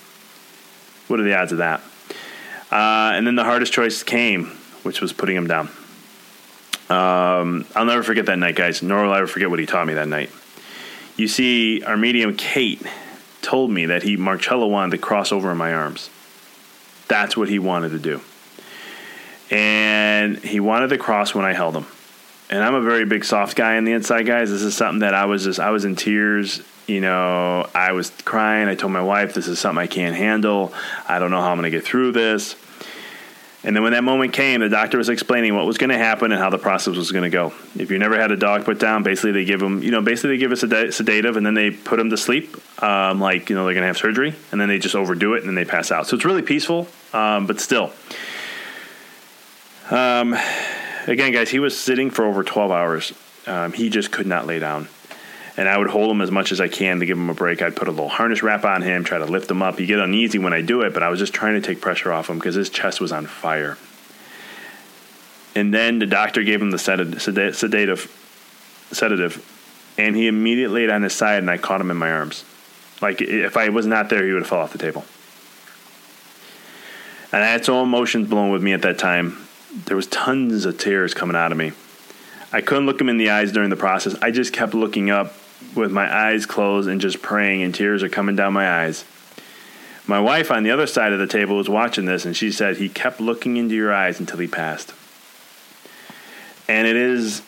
[1.07, 1.81] What are the odds of that?
[2.75, 4.47] Uh, and then the hardest choice came,
[4.83, 5.69] which was putting him down.
[6.89, 9.87] Um, I'll never forget that night, guys, nor will I ever forget what he taught
[9.87, 10.29] me that night.
[11.15, 12.81] You see, our medium, Kate,
[13.41, 16.09] told me that he Marcello wanted to cross over in my arms.
[17.07, 18.19] That's what he wanted to do.
[19.55, 21.85] And he wanted to cross when I held him.
[22.49, 24.49] And I'm a very big soft guy on the inside, guys.
[24.49, 26.61] This is something that I was just I was in tears.
[26.87, 28.67] You know, I was crying.
[28.67, 30.73] I told my wife, "This is something I can't handle.
[31.07, 32.55] I don't know how I'm going to get through this."
[33.65, 36.31] And then when that moment came, the doctor was explaining what was going to happen
[36.31, 37.51] and how the process was going to go.
[37.75, 40.31] If you never had a dog put down, basically they give them, you know, basically
[40.31, 43.55] they give us a sedative and then they put them to sleep, um, like you
[43.55, 45.65] know they're going to have surgery, and then they just overdo it and then they
[45.65, 46.05] pass out.
[46.05, 47.91] So it's really peaceful, um, but still.
[49.89, 50.35] Um,
[51.07, 53.13] again, guys, he was sitting for over 12 hours.
[53.47, 54.89] Um, he just could not lay down
[55.57, 57.61] and I would hold him as much as I can to give him a break.
[57.61, 59.79] I'd put a little harness wrap on him, try to lift him up.
[59.79, 62.11] You get uneasy when I do it, but I was just trying to take pressure
[62.11, 63.77] off him because his chest was on fire.
[65.55, 68.11] And then the doctor gave him the sedative, sedative,
[68.91, 72.43] sedative, and he immediately laid on his side, and I caught him in my arms.
[73.01, 75.05] Like if I was not there, he would have fell off the table.
[77.31, 79.47] And I had so emotions blowing with me at that time.
[79.85, 81.71] There was tons of tears coming out of me.
[82.51, 84.15] I couldn't look him in the eyes during the process.
[84.21, 85.33] I just kept looking up
[85.75, 89.03] with my eyes closed and just praying, and tears are coming down my eyes.
[90.07, 92.77] My wife on the other side of the table was watching this, and she said,
[92.77, 94.93] He kept looking into your eyes until he passed.
[96.67, 97.41] And it is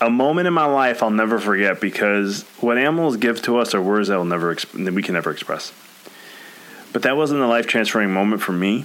[0.00, 3.80] a moment in my life I'll never forget because what animals give to us are
[3.80, 5.72] words that will never that we can never express.
[6.92, 8.84] But that wasn't a life transferring moment for me.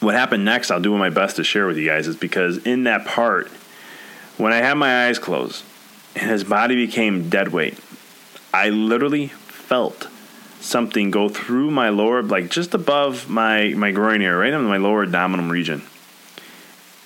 [0.00, 2.84] What happened next, I'll do my best to share with you guys, is because in
[2.84, 3.48] that part,
[4.38, 5.62] when I had my eyes closed,
[6.16, 7.78] and his body became dead weight.
[8.52, 10.08] I literally felt
[10.60, 14.76] something go through my lower, like just above my, my groin area, right in my
[14.76, 15.82] lower abdominal region.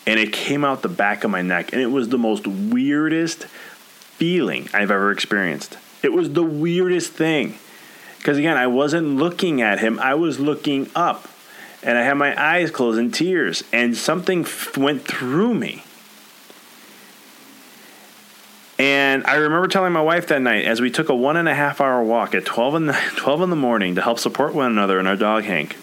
[0.06, 3.44] And it came out the back of my neck, and it was the most weirdest
[3.44, 5.78] feeling I've ever experienced.
[6.02, 7.58] It was the weirdest thing.
[8.18, 11.28] Because again, I wasn't looking at him, I was looking up.
[11.82, 15.84] And I had my eyes closed in tears, and something f- went through me.
[18.84, 21.54] And I remember telling my wife that night as we took a one and a
[21.54, 24.70] half hour walk at 12 in the, 12 in the morning to help support one
[24.70, 25.74] another and our dog Hank.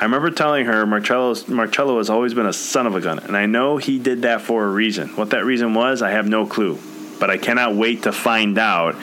[0.00, 3.36] I remember telling her Marcello, Marcello has always been a son of a gun, and
[3.36, 5.10] I know he did that for a reason.
[5.10, 6.78] What that reason was, I have no clue,
[7.18, 8.94] but I cannot wait to find out.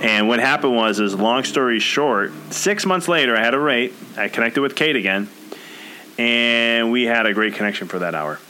[0.00, 3.92] And what happened was, is long story short, six months later, I had a rate.
[4.16, 5.28] I connected with Kate again,
[6.16, 8.40] and we had a great connection for that hour.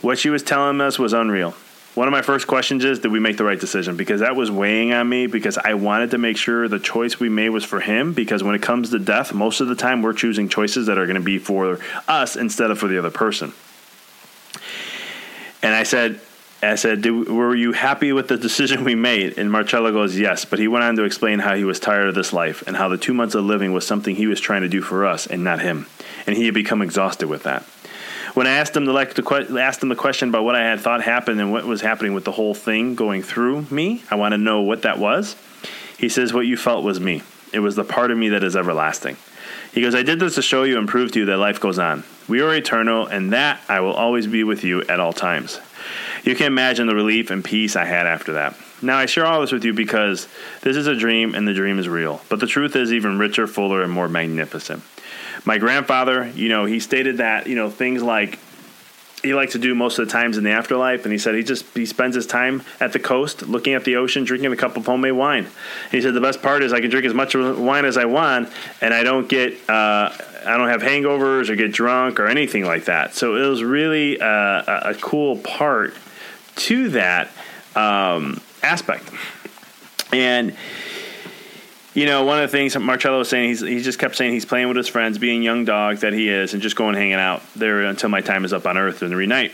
[0.00, 1.54] What she was telling us was unreal
[1.96, 4.50] one of my first questions is did we make the right decision because that was
[4.50, 7.80] weighing on me because i wanted to make sure the choice we made was for
[7.80, 10.98] him because when it comes to death most of the time we're choosing choices that
[10.98, 13.52] are going to be for us instead of for the other person
[15.62, 16.20] and i said
[16.62, 19.38] I said, were you happy with the decision we made?
[19.38, 20.46] And Marcello goes, yes.
[20.46, 22.88] But he went on to explain how he was tired of this life and how
[22.88, 25.44] the two months of living was something he was trying to do for us and
[25.44, 25.86] not him.
[26.26, 27.62] And he had become exhausted with that
[28.36, 30.80] when I asked him the like the asked him the question about what I had
[30.80, 34.32] thought happened and what was happening with the whole thing going through me, I want
[34.32, 35.36] to know what that was.
[35.96, 37.22] He says, "What you felt was me.
[37.54, 39.16] It was the part of me that is everlasting."
[39.72, 41.78] He goes, "I did this to show you and prove to you that life goes
[41.78, 42.04] on.
[42.28, 45.58] We are eternal, and that I will always be with you at all times."
[46.22, 48.54] You can imagine the relief and peace I had after that.
[48.82, 50.28] Now, I share all this with you because
[50.60, 52.20] this is a dream and the dream is real.
[52.28, 54.82] But the truth is even richer, fuller, and more magnificent
[55.46, 58.38] my grandfather, you know, he stated that, you know, things like
[59.22, 61.42] he likes to do most of the times in the afterlife and he said he
[61.42, 64.76] just he spends his time at the coast looking at the ocean drinking a cup
[64.76, 65.46] of homemade wine.
[65.90, 68.50] He said the best part is i can drink as much wine as i want
[68.80, 70.12] and i don't get uh,
[70.44, 73.14] i don't have hangovers or get drunk or anything like that.
[73.14, 75.94] So it was really uh, a cool part
[76.56, 77.30] to that
[77.74, 79.10] um, aspect.
[80.12, 80.56] And
[81.96, 84.44] you know, one of the things Marcello was saying, he's, he just kept saying he's
[84.44, 87.42] playing with his friends, being young dog that he is, and just going hanging out
[87.54, 89.52] there until my time is up on Earth every night.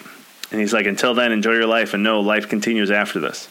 [0.51, 3.49] And he's like, until then, enjoy your life and know life continues after this.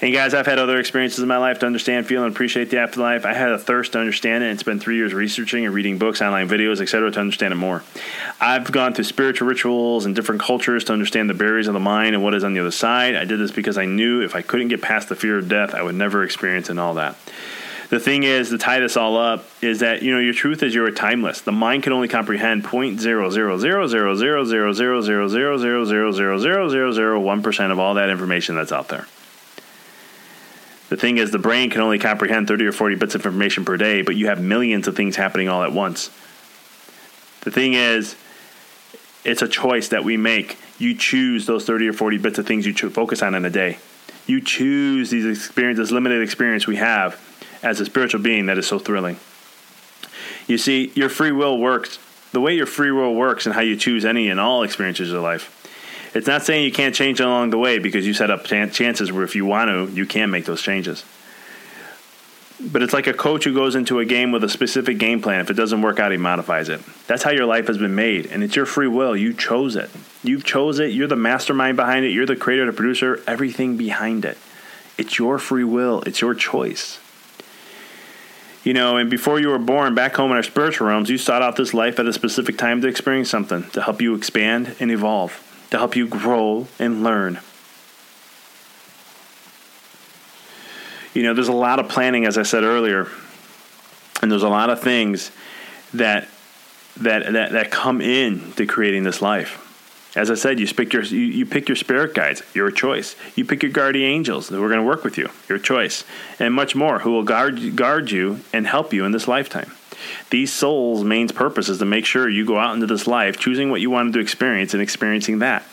[0.00, 2.78] And guys, I've had other experiences in my life to understand, feel, and appreciate the
[2.78, 3.26] afterlife.
[3.26, 6.22] I had a thirst to understand it and spent three years researching and reading books,
[6.22, 7.84] online videos, etc., to understand it more.
[8.40, 12.14] I've gone through spiritual rituals and different cultures to understand the barriers of the mind
[12.14, 13.14] and what is on the other side.
[13.14, 15.74] I did this because I knew if I couldn't get past the fear of death,
[15.74, 17.16] I would never experience and all that.
[17.92, 20.74] The thing is, to tie this all up, is that you know your truth is
[20.74, 21.42] you're timeless.
[21.42, 25.58] The mind can only comprehend point zero zero zero zero zero zero zero zero zero
[25.60, 29.06] zero zero zero zero zero zero one percent of all that information that's out there.
[30.88, 33.76] The thing is, the brain can only comprehend 30 or 40 bits of information per
[33.76, 36.08] day, but you have millions of things happening all at once.
[37.42, 38.16] The thing is,
[39.22, 40.56] it's a choice that we make.
[40.78, 43.76] You choose those 30 or 40 bits of things you focus on in a day.
[44.26, 47.20] You choose these experiences, limited experience we have
[47.62, 49.18] as a spiritual being that is so thrilling.
[50.46, 51.98] You see, your free will works.
[52.32, 55.22] The way your free will works and how you choose any and all experiences of
[55.22, 55.58] life
[56.14, 59.24] it's not saying you can't change along the way because you set up chances where
[59.24, 61.04] if you want to, you can make those changes.
[62.60, 65.40] But it's like a coach who goes into a game with a specific game plan.
[65.40, 66.80] If it doesn't work out, he modifies it.
[67.06, 69.16] That's how your life has been made, and it's your free will.
[69.16, 69.90] You chose it.
[70.22, 70.92] You've chose it.
[70.92, 72.10] You're the mastermind behind it.
[72.10, 74.38] You're the creator, the producer, everything behind it.
[74.96, 76.02] It's your free will.
[76.02, 77.00] It's your choice.
[78.64, 81.42] You know, and before you were born, back home in our spiritual realms, you sought
[81.42, 84.90] out this life at a specific time to experience something to help you expand and
[84.90, 85.40] evolve
[85.72, 87.40] to help you grow and learn.
[91.14, 93.08] You know, there's a lot of planning, as I said earlier,
[94.20, 95.30] and there's a lot of things
[95.94, 96.28] that
[96.98, 99.58] that that, that come in to creating this life.
[100.14, 103.16] As I said, you pick your you, you pick your spirit guides, your choice.
[103.34, 106.04] You pick your guardian angels who are going to work with you, your choice,
[106.38, 109.72] and much more, who will guard guard you and help you in this lifetime.
[110.30, 113.70] These souls' main purpose is to make sure you go out into this life choosing
[113.70, 115.64] what you wanted to experience and experiencing that.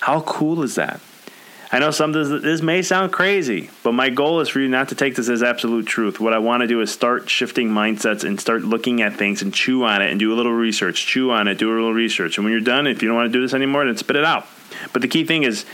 [0.00, 1.00] How cool is that?
[1.74, 4.90] I know some this, this may sound crazy, but my goal is for you not
[4.90, 6.20] to take this as absolute truth.
[6.20, 9.52] What I want to do is start shifting mindsets and start looking at things and
[9.52, 12.38] chew on it and do a little research, chew on it, do a little research.
[12.38, 14.24] And when you're done, if you don't want to do this anymore, then spit it
[14.24, 14.46] out.
[14.92, 15.66] But the key thing is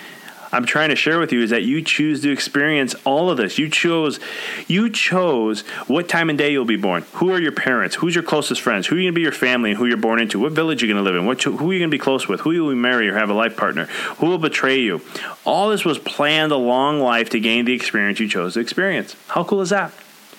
[0.53, 3.59] I'm trying to share with you is that you choose to experience all of this.
[3.59, 4.19] You chose
[4.67, 7.05] you chose what time and day you'll be born.
[7.15, 7.97] Who are your parents?
[7.97, 8.87] Who's your closest friends?
[8.87, 10.41] Who are you going to be your family and who you're born into?
[10.41, 11.27] What village you're going to live in?
[11.27, 12.41] What, who are you going to be close with?
[12.41, 13.85] Who you will marry or have a life partner?
[14.19, 15.03] Who will betray you?
[15.45, 19.15] All this was planned a long life to gain the experience you chose to experience.
[19.29, 19.93] How cool is that?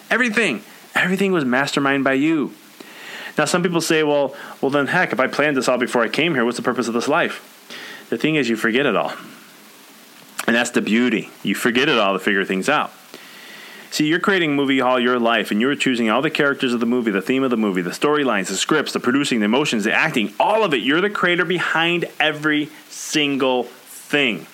[0.09, 0.61] Everything.
[0.93, 2.53] Everything was masterminded by you.
[3.37, 6.09] Now some people say, well, well then heck, if I planned this all before I
[6.09, 7.47] came here, what's the purpose of this life?
[8.09, 9.13] The thing is you forget it all.
[10.47, 11.29] And that's the beauty.
[11.43, 12.91] You forget it all to figure things out.
[13.91, 16.85] See, you're creating movie hall your life, and you're choosing all the characters of the
[16.85, 19.93] movie, the theme of the movie, the storylines, the scripts, the producing, the emotions, the
[19.93, 20.77] acting, all of it.
[20.77, 24.47] You're the creator behind every single thing.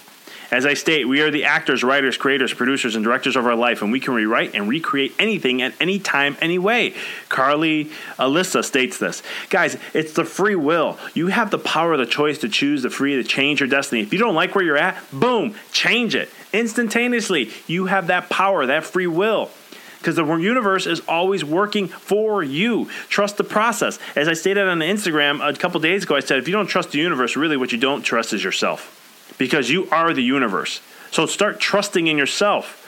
[0.49, 3.81] As I state, we are the actors, writers, creators, producers, and directors of our life,
[3.81, 6.93] and we can rewrite and recreate anything at any time, any way.
[7.27, 7.85] Carly
[8.17, 9.21] Alyssa states this.
[9.49, 10.97] Guys, it's the free will.
[11.13, 14.01] You have the power the choice to choose, the free to change your destiny.
[14.01, 17.51] If you don't like where you're at, boom, change it instantaneously.
[17.67, 19.49] You have that power, that free will
[19.97, 22.87] because the universe is always working for you.
[23.09, 23.99] Trust the process.
[24.15, 26.91] As I stated on Instagram a couple days ago, I said if you don't trust
[26.91, 28.96] the universe, really what you don't trust is yourself
[29.37, 30.81] because you are the universe.
[31.11, 32.83] So start trusting in yourself.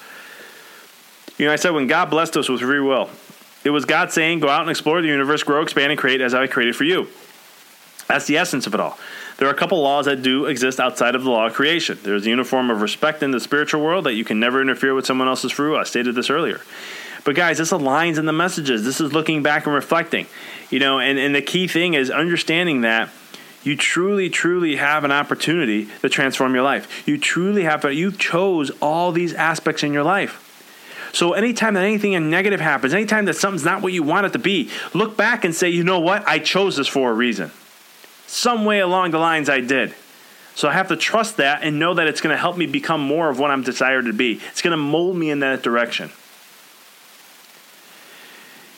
[1.37, 3.09] You know, I said when God blessed us with free will,
[3.63, 6.33] it was God saying, Go out and explore the universe, grow, expand, and create as
[6.33, 7.07] I created for you.
[8.07, 8.97] That's the essence of it all.
[9.37, 11.97] There are a couple laws that do exist outside of the law of creation.
[12.01, 15.05] There's the uniform of respect in the spiritual world that you can never interfere with
[15.05, 15.77] someone else's free will.
[15.77, 16.59] I stated this earlier.
[17.23, 18.83] But guys, this aligns in the messages.
[18.83, 20.25] This is looking back and reflecting.
[20.69, 23.09] You know, and, and the key thing is understanding that
[23.63, 27.07] you truly, truly have an opportunity to transform your life.
[27.07, 30.45] You truly have, you chose all these aspects in your life.
[31.13, 34.39] So anytime that anything negative happens, anytime that something's not what you want it to
[34.39, 36.27] be, look back and say, you know what?
[36.27, 37.51] I chose this for a reason.
[38.27, 39.95] Some way along the lines I did.
[40.53, 43.01] So I have to trust that and know that it's going to help me become
[43.01, 44.39] more of what I'm desired to be.
[44.51, 46.11] It's going to mold me in that direction.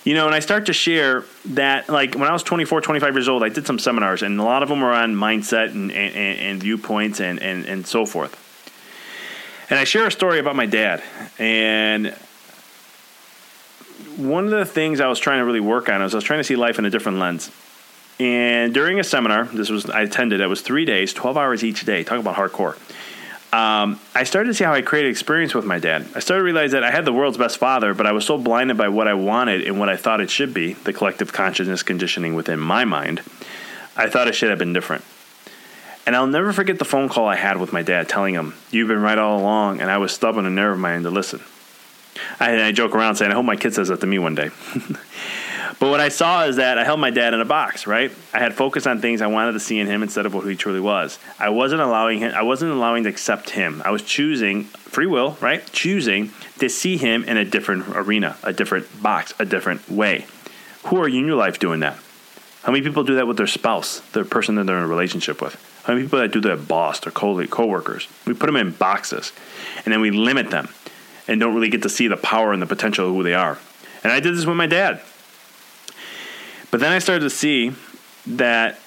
[0.03, 3.27] You know, and I start to share that, like, when I was 24, 25 years
[3.27, 6.15] old, I did some seminars, and a lot of them were on mindset and, and,
[6.15, 8.35] and viewpoints and, and, and so forth.
[9.69, 11.03] And I share a story about my dad.
[11.37, 12.15] And
[14.17, 16.39] one of the things I was trying to really work on was I was trying
[16.39, 17.51] to see life in a different lens.
[18.19, 20.41] And during a seminar, this was I attended.
[20.41, 22.03] It was three days, twelve hours each day.
[22.03, 22.77] Talk about hardcore
[23.53, 26.07] um, I started to see how I created experience with my dad.
[26.15, 28.37] I started to realize that I had the world's best father, but I was so
[28.37, 31.83] blinded by what I wanted and what I thought it should be, the collective consciousness
[31.83, 33.19] conditioning within my mind.
[33.97, 35.03] I thought it should have been different.
[36.05, 38.87] And I'll never forget the phone call I had with my dad telling him, You've
[38.87, 41.41] been right all along, and I was stubborn and never mind to listen.
[42.39, 44.49] I joke around saying, I hope my kid says that to me one day.
[45.81, 48.11] but what I saw is that I held my dad in a box, right?
[48.35, 50.55] I had focused on things I wanted to see in him instead of what he
[50.55, 51.17] truly was.
[51.39, 53.81] I wasn't allowing him, I wasn't allowing to accept him.
[53.83, 55.65] I was choosing free will, right?
[55.73, 60.27] Choosing to see him in a different arena, a different box, a different way.
[60.85, 61.97] Who are you in your life doing that?
[62.61, 65.41] How many people do that with their spouse, the person that they're in a relationship
[65.41, 65.55] with?
[65.85, 68.07] How many people that do that with boss, their co-workers?
[68.27, 69.33] We put them in boxes,
[69.83, 70.69] and then we limit them
[71.27, 73.57] and don't really get to see the power and the potential of who they are.
[74.03, 75.01] And I did this with my dad.
[76.71, 77.73] But then I started to see
[78.25, 78.79] that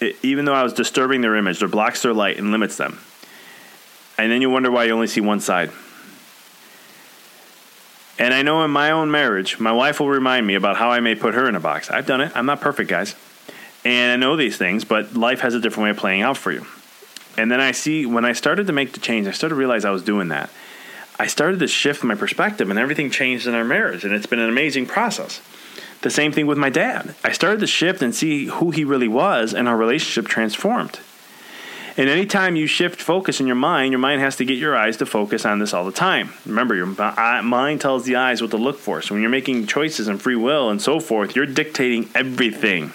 [0.00, 3.00] it, even though I was disturbing their image, their blocks their light and limits them.
[4.18, 5.70] And then you wonder why you only see one side.
[8.18, 11.00] And I know in my own marriage, my wife will remind me about how I
[11.00, 11.90] may put her in a box.
[11.90, 12.32] I've done it.
[12.34, 13.14] I'm not perfect, guys.
[13.84, 16.50] And I know these things, but life has a different way of playing out for
[16.50, 16.66] you.
[17.36, 19.84] And then I see when I started to make the change, I started to realize
[19.84, 20.48] I was doing that.
[21.18, 24.38] I started to shift my perspective, and everything changed in our marriage, and it's been
[24.38, 25.40] an amazing process.
[26.02, 27.14] The same thing with my dad.
[27.24, 31.00] I started to shift and see who he really was, and our relationship transformed.
[31.98, 34.98] And anytime you shift focus in your mind, your mind has to get your eyes
[34.98, 36.34] to focus on this all the time.
[36.44, 39.00] Remember, your uh, mind tells the eyes what to look for.
[39.00, 42.92] So when you're making choices and free will and so forth, you're dictating everything.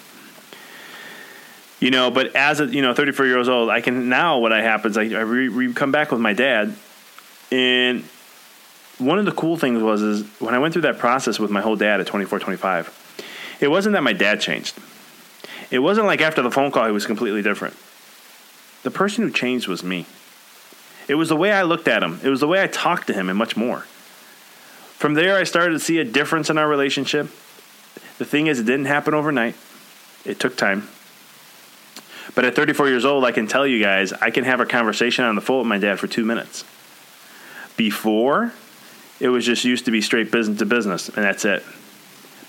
[1.80, 4.62] You know, but as a you know, 34 years old, I can now what I
[4.62, 6.76] happens, I, I re, re, come back with my dad,
[7.50, 8.04] and
[9.02, 11.60] one of the cool things was is when I went through that process with my
[11.60, 14.78] whole dad at 24, 25, it wasn't that my dad changed.
[15.70, 17.76] It wasn't like after the phone call he was completely different.
[18.82, 20.06] The person who changed was me.
[21.08, 23.12] It was the way I looked at him, it was the way I talked to
[23.12, 23.80] him, and much more.
[24.96, 27.26] From there, I started to see a difference in our relationship.
[28.18, 29.56] The thing is, it didn't happen overnight,
[30.24, 30.88] it took time.
[32.34, 35.24] But at 34 years old, I can tell you guys, I can have a conversation
[35.24, 36.64] on the phone with my dad for two minutes.
[37.76, 38.52] Before,
[39.22, 41.62] it was just used to be straight business to business, and that's it.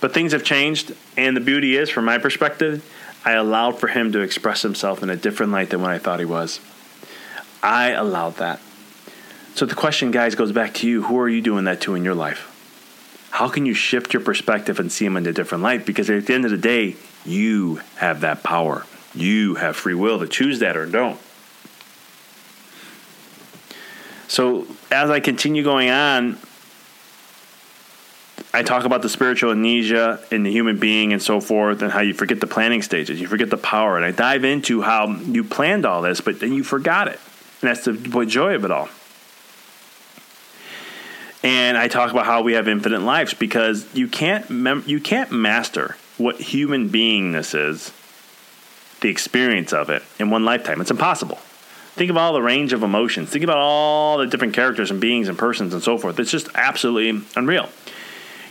[0.01, 2.83] But things have changed, and the beauty is, from my perspective,
[3.23, 6.17] I allowed for him to express himself in a different light than what I thought
[6.17, 6.59] he was.
[7.61, 8.59] I allowed that.
[9.53, 11.03] So the question, guys, goes back to you.
[11.03, 12.49] Who are you doing that to in your life?
[13.29, 15.85] How can you shift your perspective and see him in a different light?
[15.85, 18.87] Because at the end of the day, you have that power.
[19.13, 21.19] You have free will to choose that or don't.
[24.27, 26.39] So as I continue going on,
[28.55, 32.01] I talk about the spiritual amnesia in the human being and so forth, and how
[32.01, 35.43] you forget the planning stages, you forget the power, and I dive into how you
[35.43, 37.19] planned all this, but then you forgot it,
[37.61, 37.93] and that's the
[38.27, 38.89] joy of it all.
[41.41, 45.31] And I talk about how we have infinite lives because you can't mem- you can't
[45.31, 47.91] master what human beingness is,
[49.01, 50.79] the experience of it in one lifetime.
[50.79, 51.39] It's impossible.
[51.95, 53.29] Think of all the range of emotions.
[53.29, 56.19] Think about all the different characters and beings and persons and so forth.
[56.19, 57.69] It's just absolutely unreal.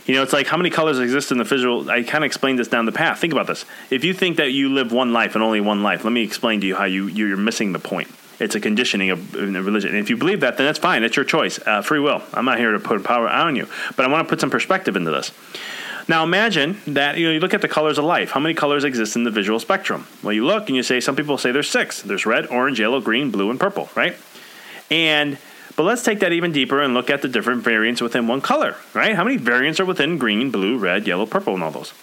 [0.05, 1.89] You know, it's like how many colors exist in the visual.
[1.89, 3.19] I kind of explained this down the path.
[3.19, 3.63] Think about this.
[3.89, 6.59] If you think that you live one life and only one life, let me explain
[6.61, 8.09] to you how you you're missing the point.
[8.39, 9.91] It's a conditioning of religion.
[9.91, 11.03] And if you believe that, then that's fine.
[11.03, 11.59] That's your choice.
[11.65, 12.21] Uh, free will.
[12.33, 14.97] I'm not here to put power on you, but I want to put some perspective
[14.97, 15.31] into this.
[16.09, 18.31] Now imagine that you know you look at the colors of life.
[18.31, 20.05] How many colors exist in the visual spectrum?
[20.21, 22.01] Well, you look and you say some people say there's six.
[22.01, 24.17] There's red, orange, yellow, green, blue, and purple, right?
[24.91, 25.37] And
[25.75, 28.75] but let's take that even deeper and look at the different variants within one color,
[28.93, 29.15] right?
[29.15, 31.93] How many variants are within green, blue, red, yellow, purple, and all those?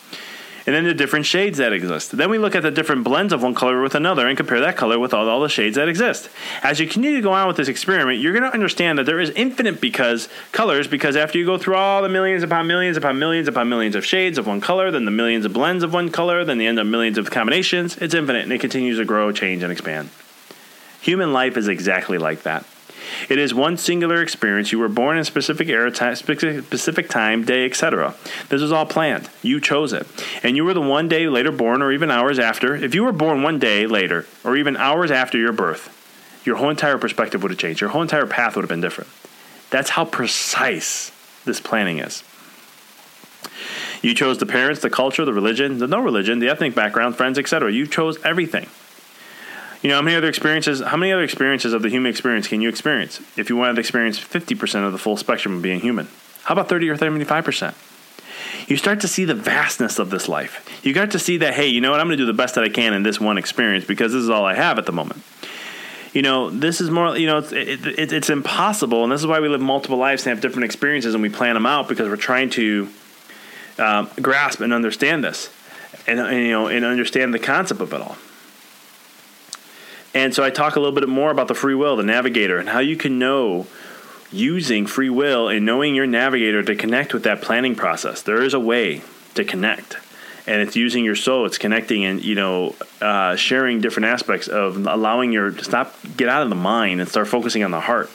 [0.67, 2.17] And then the different shades that exist.
[2.17, 4.77] Then we look at the different blends of one color with another and compare that
[4.77, 6.29] color with all, all the shades that exist.
[6.63, 9.21] As you continue to go on with this experiment, you're going to understand that there
[9.21, 13.19] is infinite because colors because after you go through all the millions upon millions upon
[13.19, 16.11] millions upon millions of shades of one color, then the millions of blends of one
[16.11, 19.33] color, then the end of millions of combinations, it's infinite and it continues to grow,
[19.33, 20.11] change, and expand.
[21.01, 22.67] Human life is exactly like that.
[23.29, 24.73] It is one singular experience.
[24.73, 28.15] You were born in a specific era, time, specific time, day, etc.
[28.49, 29.29] This was all planned.
[29.43, 30.07] You chose it.
[30.43, 32.75] And you were the one day later born, or even hours after.
[32.75, 35.97] If you were born one day later, or even hours after your birth,
[36.45, 37.81] your whole entire perspective would have changed.
[37.81, 39.11] Your whole entire path would have been different.
[39.71, 41.13] That's how precise
[41.45, 42.25] this planning is.
[44.03, 47.39] You chose the parents, the culture, the religion, the no religion, the ethnic background, friends,
[47.39, 47.73] etc.
[47.73, 48.69] You chose everything.
[49.83, 50.81] You know, how many other experiences?
[50.81, 53.81] How many other experiences of the human experience can you experience if you wanted to
[53.81, 56.09] experience fifty percent of the full spectrum of being human?
[56.43, 57.75] How about thirty or thirty-five percent?
[58.67, 60.85] You start to see the vastness of this life.
[60.85, 62.01] You got to see that, hey, you know what?
[62.01, 64.23] I'm going to do the best that I can in this one experience because this
[64.23, 65.23] is all I have at the moment.
[66.13, 67.17] You know, this is more.
[67.17, 70.27] You know, it's, it, it, it's impossible, and this is why we live multiple lives
[70.27, 72.89] and have different experiences, and we plan them out because we're trying to
[73.79, 75.51] um, grasp and understand this,
[76.07, 78.19] and, and you know, and understand the concept of it all.
[80.15, 82.69] And so I talk a little bit more about the free will, the navigator, and
[82.69, 83.67] how you can know
[84.33, 88.23] using free will and knowing your navigator to connect with that planning process.
[88.23, 89.03] There is a way
[89.35, 89.97] to connect.
[90.47, 91.47] And it's using your soul.
[91.47, 96.29] It's connecting and you know uh, sharing different aspects of allowing your to stop get
[96.29, 98.11] out of the mind and start focusing on the heart.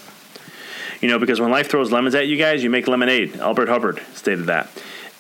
[1.02, 3.38] You know, because when life throws lemons at you guys, you make lemonade.
[3.38, 4.70] Elbert Hubbard stated that.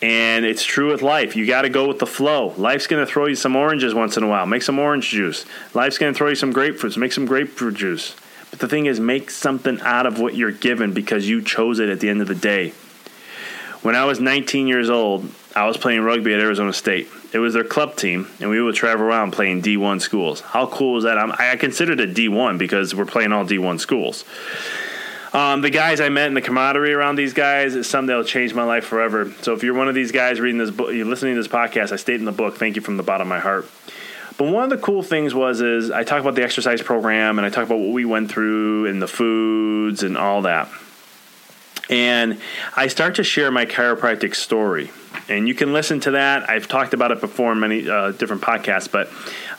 [0.01, 1.35] And it's true with life.
[1.35, 2.53] You got to go with the flow.
[2.57, 4.45] Life's going to throw you some oranges once in a while.
[4.45, 5.45] Make some orange juice.
[5.73, 6.97] Life's going to throw you some grapefruits.
[6.97, 8.15] Make some grapefruit juice.
[8.51, 11.89] But the thing is, make something out of what you're given because you chose it
[11.89, 12.73] at the end of the day.
[13.81, 17.07] When I was 19 years old, I was playing rugby at Arizona State.
[17.33, 20.41] It was their club team, and we would travel around playing D1 schools.
[20.41, 21.17] How cool was that?
[21.17, 24.25] I'm, I considered it D1 because we're playing all D1 schools.
[25.35, 28.53] Um, the guys I met and the camaraderie around these guys is something that'll change
[28.53, 29.33] my life forever.
[29.41, 31.91] So if you're one of these guys reading this book, you're listening to this podcast,
[31.91, 33.69] I state in the book, thank you from the bottom of my heart.
[34.37, 37.45] But one of the cool things was is I talk about the exercise program and
[37.45, 40.69] I talk about what we went through and the foods and all that.
[41.89, 42.39] And
[42.73, 44.89] I start to share my chiropractic story.
[45.27, 46.49] And you can listen to that.
[46.49, 48.89] I've talked about it before in many uh, different podcasts.
[48.89, 49.09] But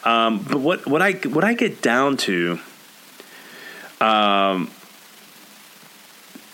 [0.08, 2.60] um, but what what I what I get down to
[4.00, 4.70] um,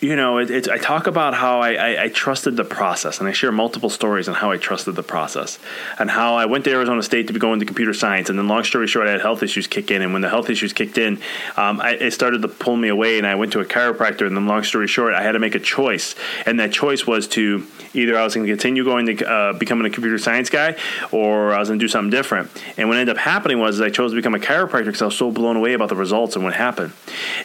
[0.02, 3.28] you know, it, it, I talk about how I, I, I, trusted the process, and
[3.28, 5.60] I share multiple stories on how I trusted the process,
[5.96, 8.48] and how I went to Arizona State to be going to computer science, and then
[8.48, 10.98] long story short, I had health issues kick in, and when the health issues kicked
[10.98, 11.20] in,
[11.56, 14.36] um, I, it started to pull me away, and I went to a chiropractor, and
[14.36, 17.64] then long story short, I had to make a choice, and that choice was to
[17.94, 20.74] either I was going to continue going to uh, becoming a computer science guy,
[21.12, 22.50] or I was going to do something different.
[22.76, 25.16] And what ended up happening was I chose to become a chiropractor because I was
[25.16, 26.92] so blown away about the results and what happened.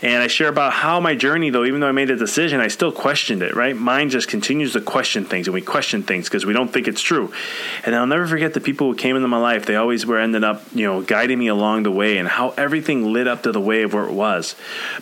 [0.01, 2.67] And I share about how my journey, though, even though I made a decision, I
[2.67, 3.55] still questioned it.
[3.55, 6.87] Right, mind just continues to question things, and we question things because we don't think
[6.87, 7.33] it's true.
[7.85, 9.65] And I'll never forget the people who came into my life.
[9.65, 13.13] They always were ended up, you know, guiding me along the way, and how everything
[13.13, 14.55] lit up to the way of where it was,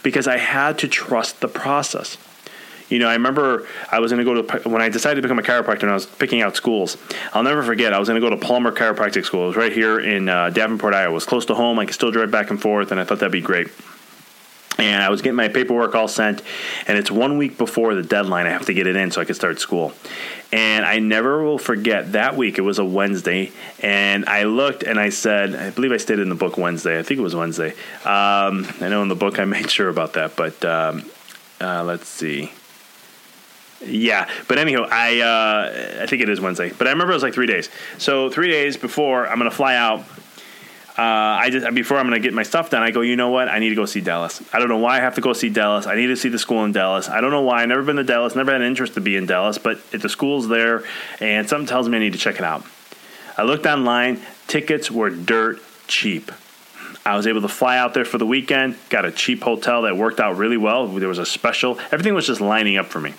[0.04, 2.18] because I had to trust the process.
[2.90, 5.40] You know, I remember I was going to go to when I decided to become
[5.40, 6.98] a chiropractor and I was picking out schools.
[7.34, 7.94] I'll never forget.
[7.94, 9.46] I was going to go to Palmer Chiropractic School.
[9.46, 11.10] It was right here in uh, Davenport, Iowa.
[11.10, 11.80] It was close to home.
[11.80, 13.70] I could still drive back and forth, and I thought that'd be great.
[14.78, 16.42] And I was getting my paperwork all sent,
[16.88, 18.46] and it's one week before the deadline.
[18.46, 19.94] I have to get it in so I can start school.
[20.52, 22.58] And I never will forget that week.
[22.58, 23.52] It was a Wednesday,
[23.82, 27.00] and I looked and I said, I believe I stated in the book Wednesday.
[27.00, 27.72] I think it was Wednesday.
[28.04, 31.10] Um, I know in the book I made sure about that, but um,
[31.62, 32.52] uh, let's see.
[33.86, 37.24] Yeah, but anyhow, I uh, I think it is Wednesday, but I remember it was
[37.24, 37.70] like three days.
[37.98, 40.04] So three days before I'm gonna fly out,
[40.98, 43.02] uh, I just before I'm gonna get my stuff done, I go.
[43.02, 43.50] You know what?
[43.50, 44.42] I need to go see Dallas.
[44.54, 45.88] I don't know why I have to go see Dallas.
[45.88, 47.10] I need to see the school in Dallas.
[47.10, 47.64] I don't know why.
[47.64, 48.34] I've never been to Dallas.
[48.34, 50.84] Never had an interest to be in Dallas, but if the school's there,
[51.20, 52.66] and something tells me I need to check it out.
[53.38, 54.22] I looked online.
[54.48, 56.32] Tickets were dirt cheap.
[57.06, 58.78] I was able to fly out there for the weekend.
[58.90, 60.88] Got a cheap hotel that worked out really well.
[60.88, 61.78] There was a special.
[61.92, 63.14] Everything was just lining up for me.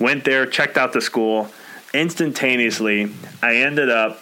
[0.00, 1.48] Went there, checked out the school.
[1.94, 4.20] Instantaneously, I ended up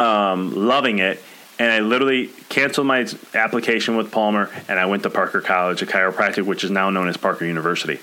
[0.00, 1.22] um, loving it.
[1.58, 5.88] And I literally canceled my application with Palmer and I went to Parker College of
[5.88, 7.98] Chiropractic, which is now known as Parker University.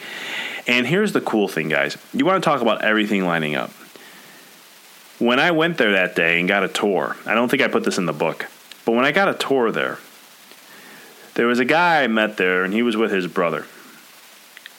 [0.68, 1.98] And here's the cool thing, guys.
[2.14, 3.72] You want to talk about everything lining up.
[5.20, 7.86] When I went there that day and got a tour, I don't think I put
[7.86, 8.48] this in the book,
[8.84, 10.00] but when I got a tour there,
[11.36, 13.66] there was a guy I met there and he was with his brother.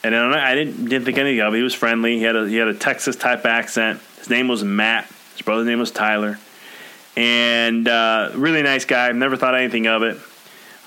[0.03, 1.57] And I didn't didn't think anything of it.
[1.57, 2.17] He was friendly.
[2.17, 3.99] He had a he had a Texas type accent.
[4.19, 5.11] His name was Matt.
[5.33, 6.39] His brother's name was Tyler,
[7.17, 9.11] and uh, really nice guy.
[9.11, 10.17] Never thought anything of it.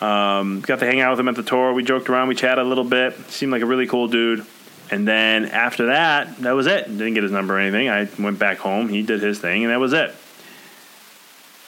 [0.01, 1.73] Um, got to hang out with him at the tour.
[1.73, 2.29] We joked around.
[2.29, 3.19] We chatted a little bit.
[3.31, 4.47] Seemed like a really cool dude.
[4.93, 6.87] And then after that, that was it.
[6.87, 7.89] Didn't get his number or anything.
[7.89, 8.89] I went back home.
[8.89, 10.15] He did his thing, and that was it.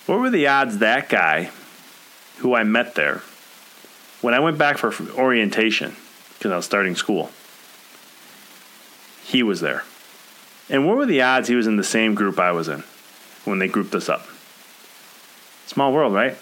[0.06, 1.50] What were the odds that guy,
[2.38, 3.22] who I met there,
[4.20, 5.96] when I went back for orientation,
[6.38, 7.30] because I was starting school,
[9.24, 9.84] he was there.
[10.68, 12.84] And what were the odds he was in the same group I was in
[13.44, 14.26] when they grouped us up?
[15.72, 16.36] Small world, right?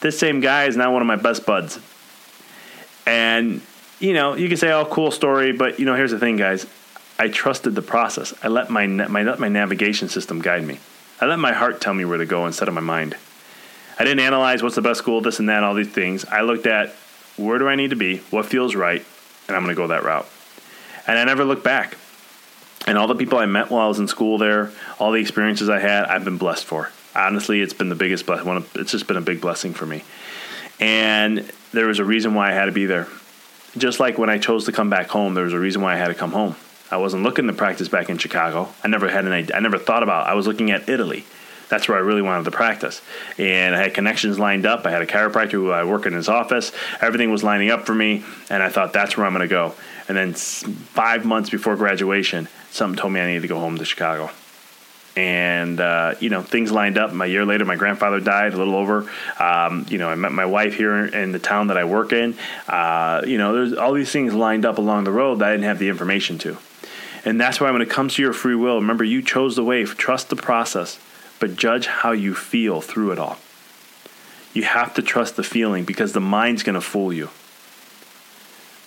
[0.00, 1.78] This same guy is now one of my best buds.
[3.06, 3.60] And,
[3.98, 6.66] you know, you can say, oh, cool story, but, you know, here's the thing, guys.
[7.18, 8.32] I trusted the process.
[8.42, 10.78] I let my, my, let my navigation system guide me.
[11.20, 13.18] I let my heart tell me where to go instead of my mind.
[13.98, 16.24] I didn't analyze what's the best school, this and that, all these things.
[16.24, 16.94] I looked at
[17.36, 19.04] where do I need to be, what feels right,
[19.46, 20.26] and I'm going to go that route.
[21.06, 21.98] And I never looked back.
[22.86, 25.68] And all the people I met while I was in school there, all the experiences
[25.68, 26.90] I had, I've been blessed for.
[27.14, 28.64] Honestly, it's been the biggest blessing.
[28.74, 30.04] It's just been a big blessing for me.
[30.78, 33.08] And there was a reason why I had to be there.
[33.76, 35.96] Just like when I chose to come back home, there was a reason why I
[35.96, 36.56] had to come home.
[36.90, 38.68] I wasn't looking to practice back in Chicago.
[38.82, 39.56] I never had an idea.
[39.56, 40.26] I never thought about.
[40.26, 41.24] I was looking at Italy.
[41.68, 43.00] That's where I really wanted to practice.
[43.38, 44.86] And I had connections lined up.
[44.86, 46.72] I had a chiropractor who I work in his office.
[47.00, 48.24] Everything was lining up for me.
[48.48, 49.74] And I thought, that's where I'm going to go.
[50.08, 53.84] And then five months before graduation, something told me I needed to go home to
[53.84, 54.30] Chicago
[55.16, 57.12] and uh, you know things lined up.
[57.12, 59.10] My year later, my grandfather died, a little over.
[59.38, 62.36] Um, you know, I met my wife here in the town that I work in.
[62.68, 65.64] Uh, you know, there's all these things lined up along the road that I didn't
[65.64, 66.56] have the information to,
[67.24, 69.84] and that's why when it comes to your free will, remember you chose the way.
[69.84, 70.98] Trust the process,
[71.38, 73.38] but judge how you feel through it all.
[74.52, 77.30] You have to trust the feeling because the mind's going to fool you.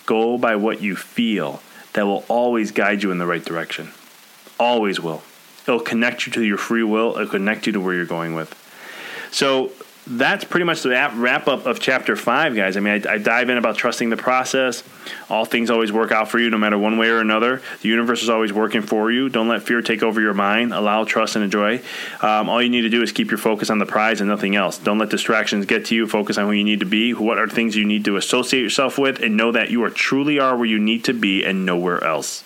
[0.06, 1.62] Go by what you feel.
[1.94, 3.92] That will always guide you in the right direction.
[4.60, 5.22] Always will
[5.68, 7.16] it'll connect you to your free will.
[7.16, 8.54] It'll connect you to where you're going with.
[9.32, 9.72] So
[10.06, 12.76] that's pretty much the wrap up of chapter five, guys.
[12.76, 14.84] I mean, I, I, dive in about trusting the process.
[15.30, 17.62] All things always work out for you, no matter one way or another.
[17.82, 19.30] The universe is always working for you.
[19.30, 20.74] Don't let fear take over your mind.
[20.74, 21.82] Allow trust and enjoy.
[22.22, 24.58] Um, all you need to do is keep your focus on the prize and nothing
[24.58, 24.78] else.
[24.78, 26.06] Don't let distractions get to you.
[26.06, 27.14] Focus on who you need to be.
[27.14, 30.38] What are things you need to associate yourself with, and know that you are truly
[30.38, 32.44] are where you need to be and nowhere else.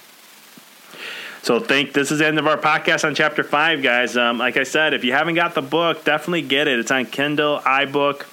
[1.43, 4.17] So think this is the end of our podcast on chapter five, guys.
[4.17, 6.79] Um, like I said, if you haven't got the book, definitely get it.
[6.79, 8.25] It's on Kindle, iBook,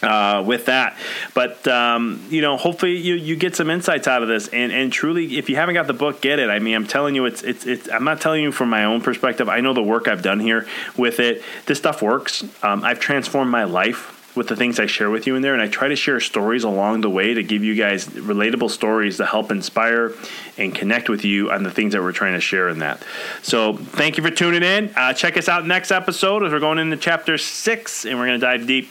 [0.02, 0.98] uh, with that.
[1.34, 4.48] But um, you know, hopefully you, you get some insights out of this.
[4.50, 6.50] And and truly, if you haven't got the book, get it.
[6.50, 9.02] I mean, I'm telling you, it's it's, it's I'm not telling you from my own
[9.02, 9.50] perspective.
[9.50, 11.44] I know the work I've done here with it.
[11.66, 12.44] This stuff works.
[12.64, 15.62] Um, I've transformed my life with the things I share with you in there, and
[15.62, 19.26] I try to share stories along the way to give you guys relatable stories to
[19.26, 20.14] help inspire
[20.58, 23.04] and connect with you on the things that we're trying to share in that.
[23.42, 24.94] So, thank you for tuning in.
[24.96, 28.40] Uh, check us out next episode as we're going into chapter six, and we're going
[28.40, 28.90] to dive deep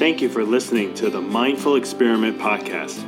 [0.00, 3.04] Thank you for listening to the Mindful Experiment podcast.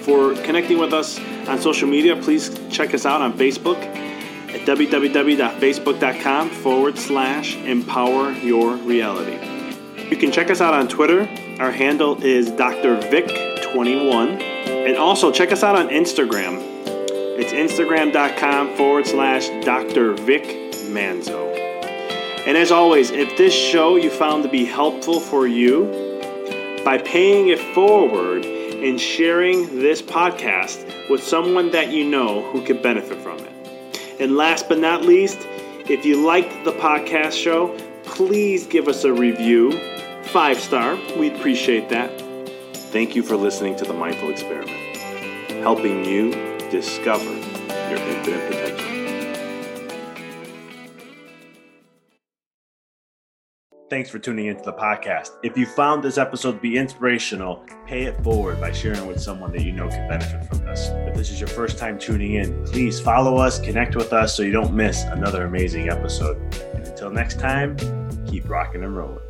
[0.04, 6.50] For connecting with us on social media, please check us out on Facebook at www.facebook.com
[6.50, 9.49] forward slash empower your reality.
[10.10, 11.30] You can check us out on Twitter.
[11.60, 12.98] Our handle is Dr.
[12.98, 14.42] Vic21.
[14.88, 16.58] And also check us out on Instagram.
[17.38, 20.14] It's instagram.com forward slash Dr.
[20.14, 20.44] Vic
[20.88, 21.56] Manzo.
[22.48, 25.86] And as always, if this show you found to be helpful for you,
[26.84, 32.82] by paying it forward and sharing this podcast with someone that you know who could
[32.82, 34.18] benefit from it.
[34.20, 35.38] And last but not least,
[35.88, 39.72] if you liked the podcast show, please give us a review
[40.32, 42.22] Five star, we'd appreciate that.
[42.92, 44.98] Thank you for listening to the Mindful Experiment,
[45.64, 46.32] helping you
[46.70, 48.90] discover your infinite potential.
[53.90, 55.32] Thanks for tuning into the podcast.
[55.42, 59.52] If you found this episode to be inspirational, pay it forward by sharing with someone
[59.54, 60.90] that you know can benefit from this.
[60.90, 64.44] If this is your first time tuning in, please follow us, connect with us so
[64.44, 66.38] you don't miss another amazing episode.
[66.76, 67.78] And until next time,
[68.28, 69.29] keep rocking and rolling.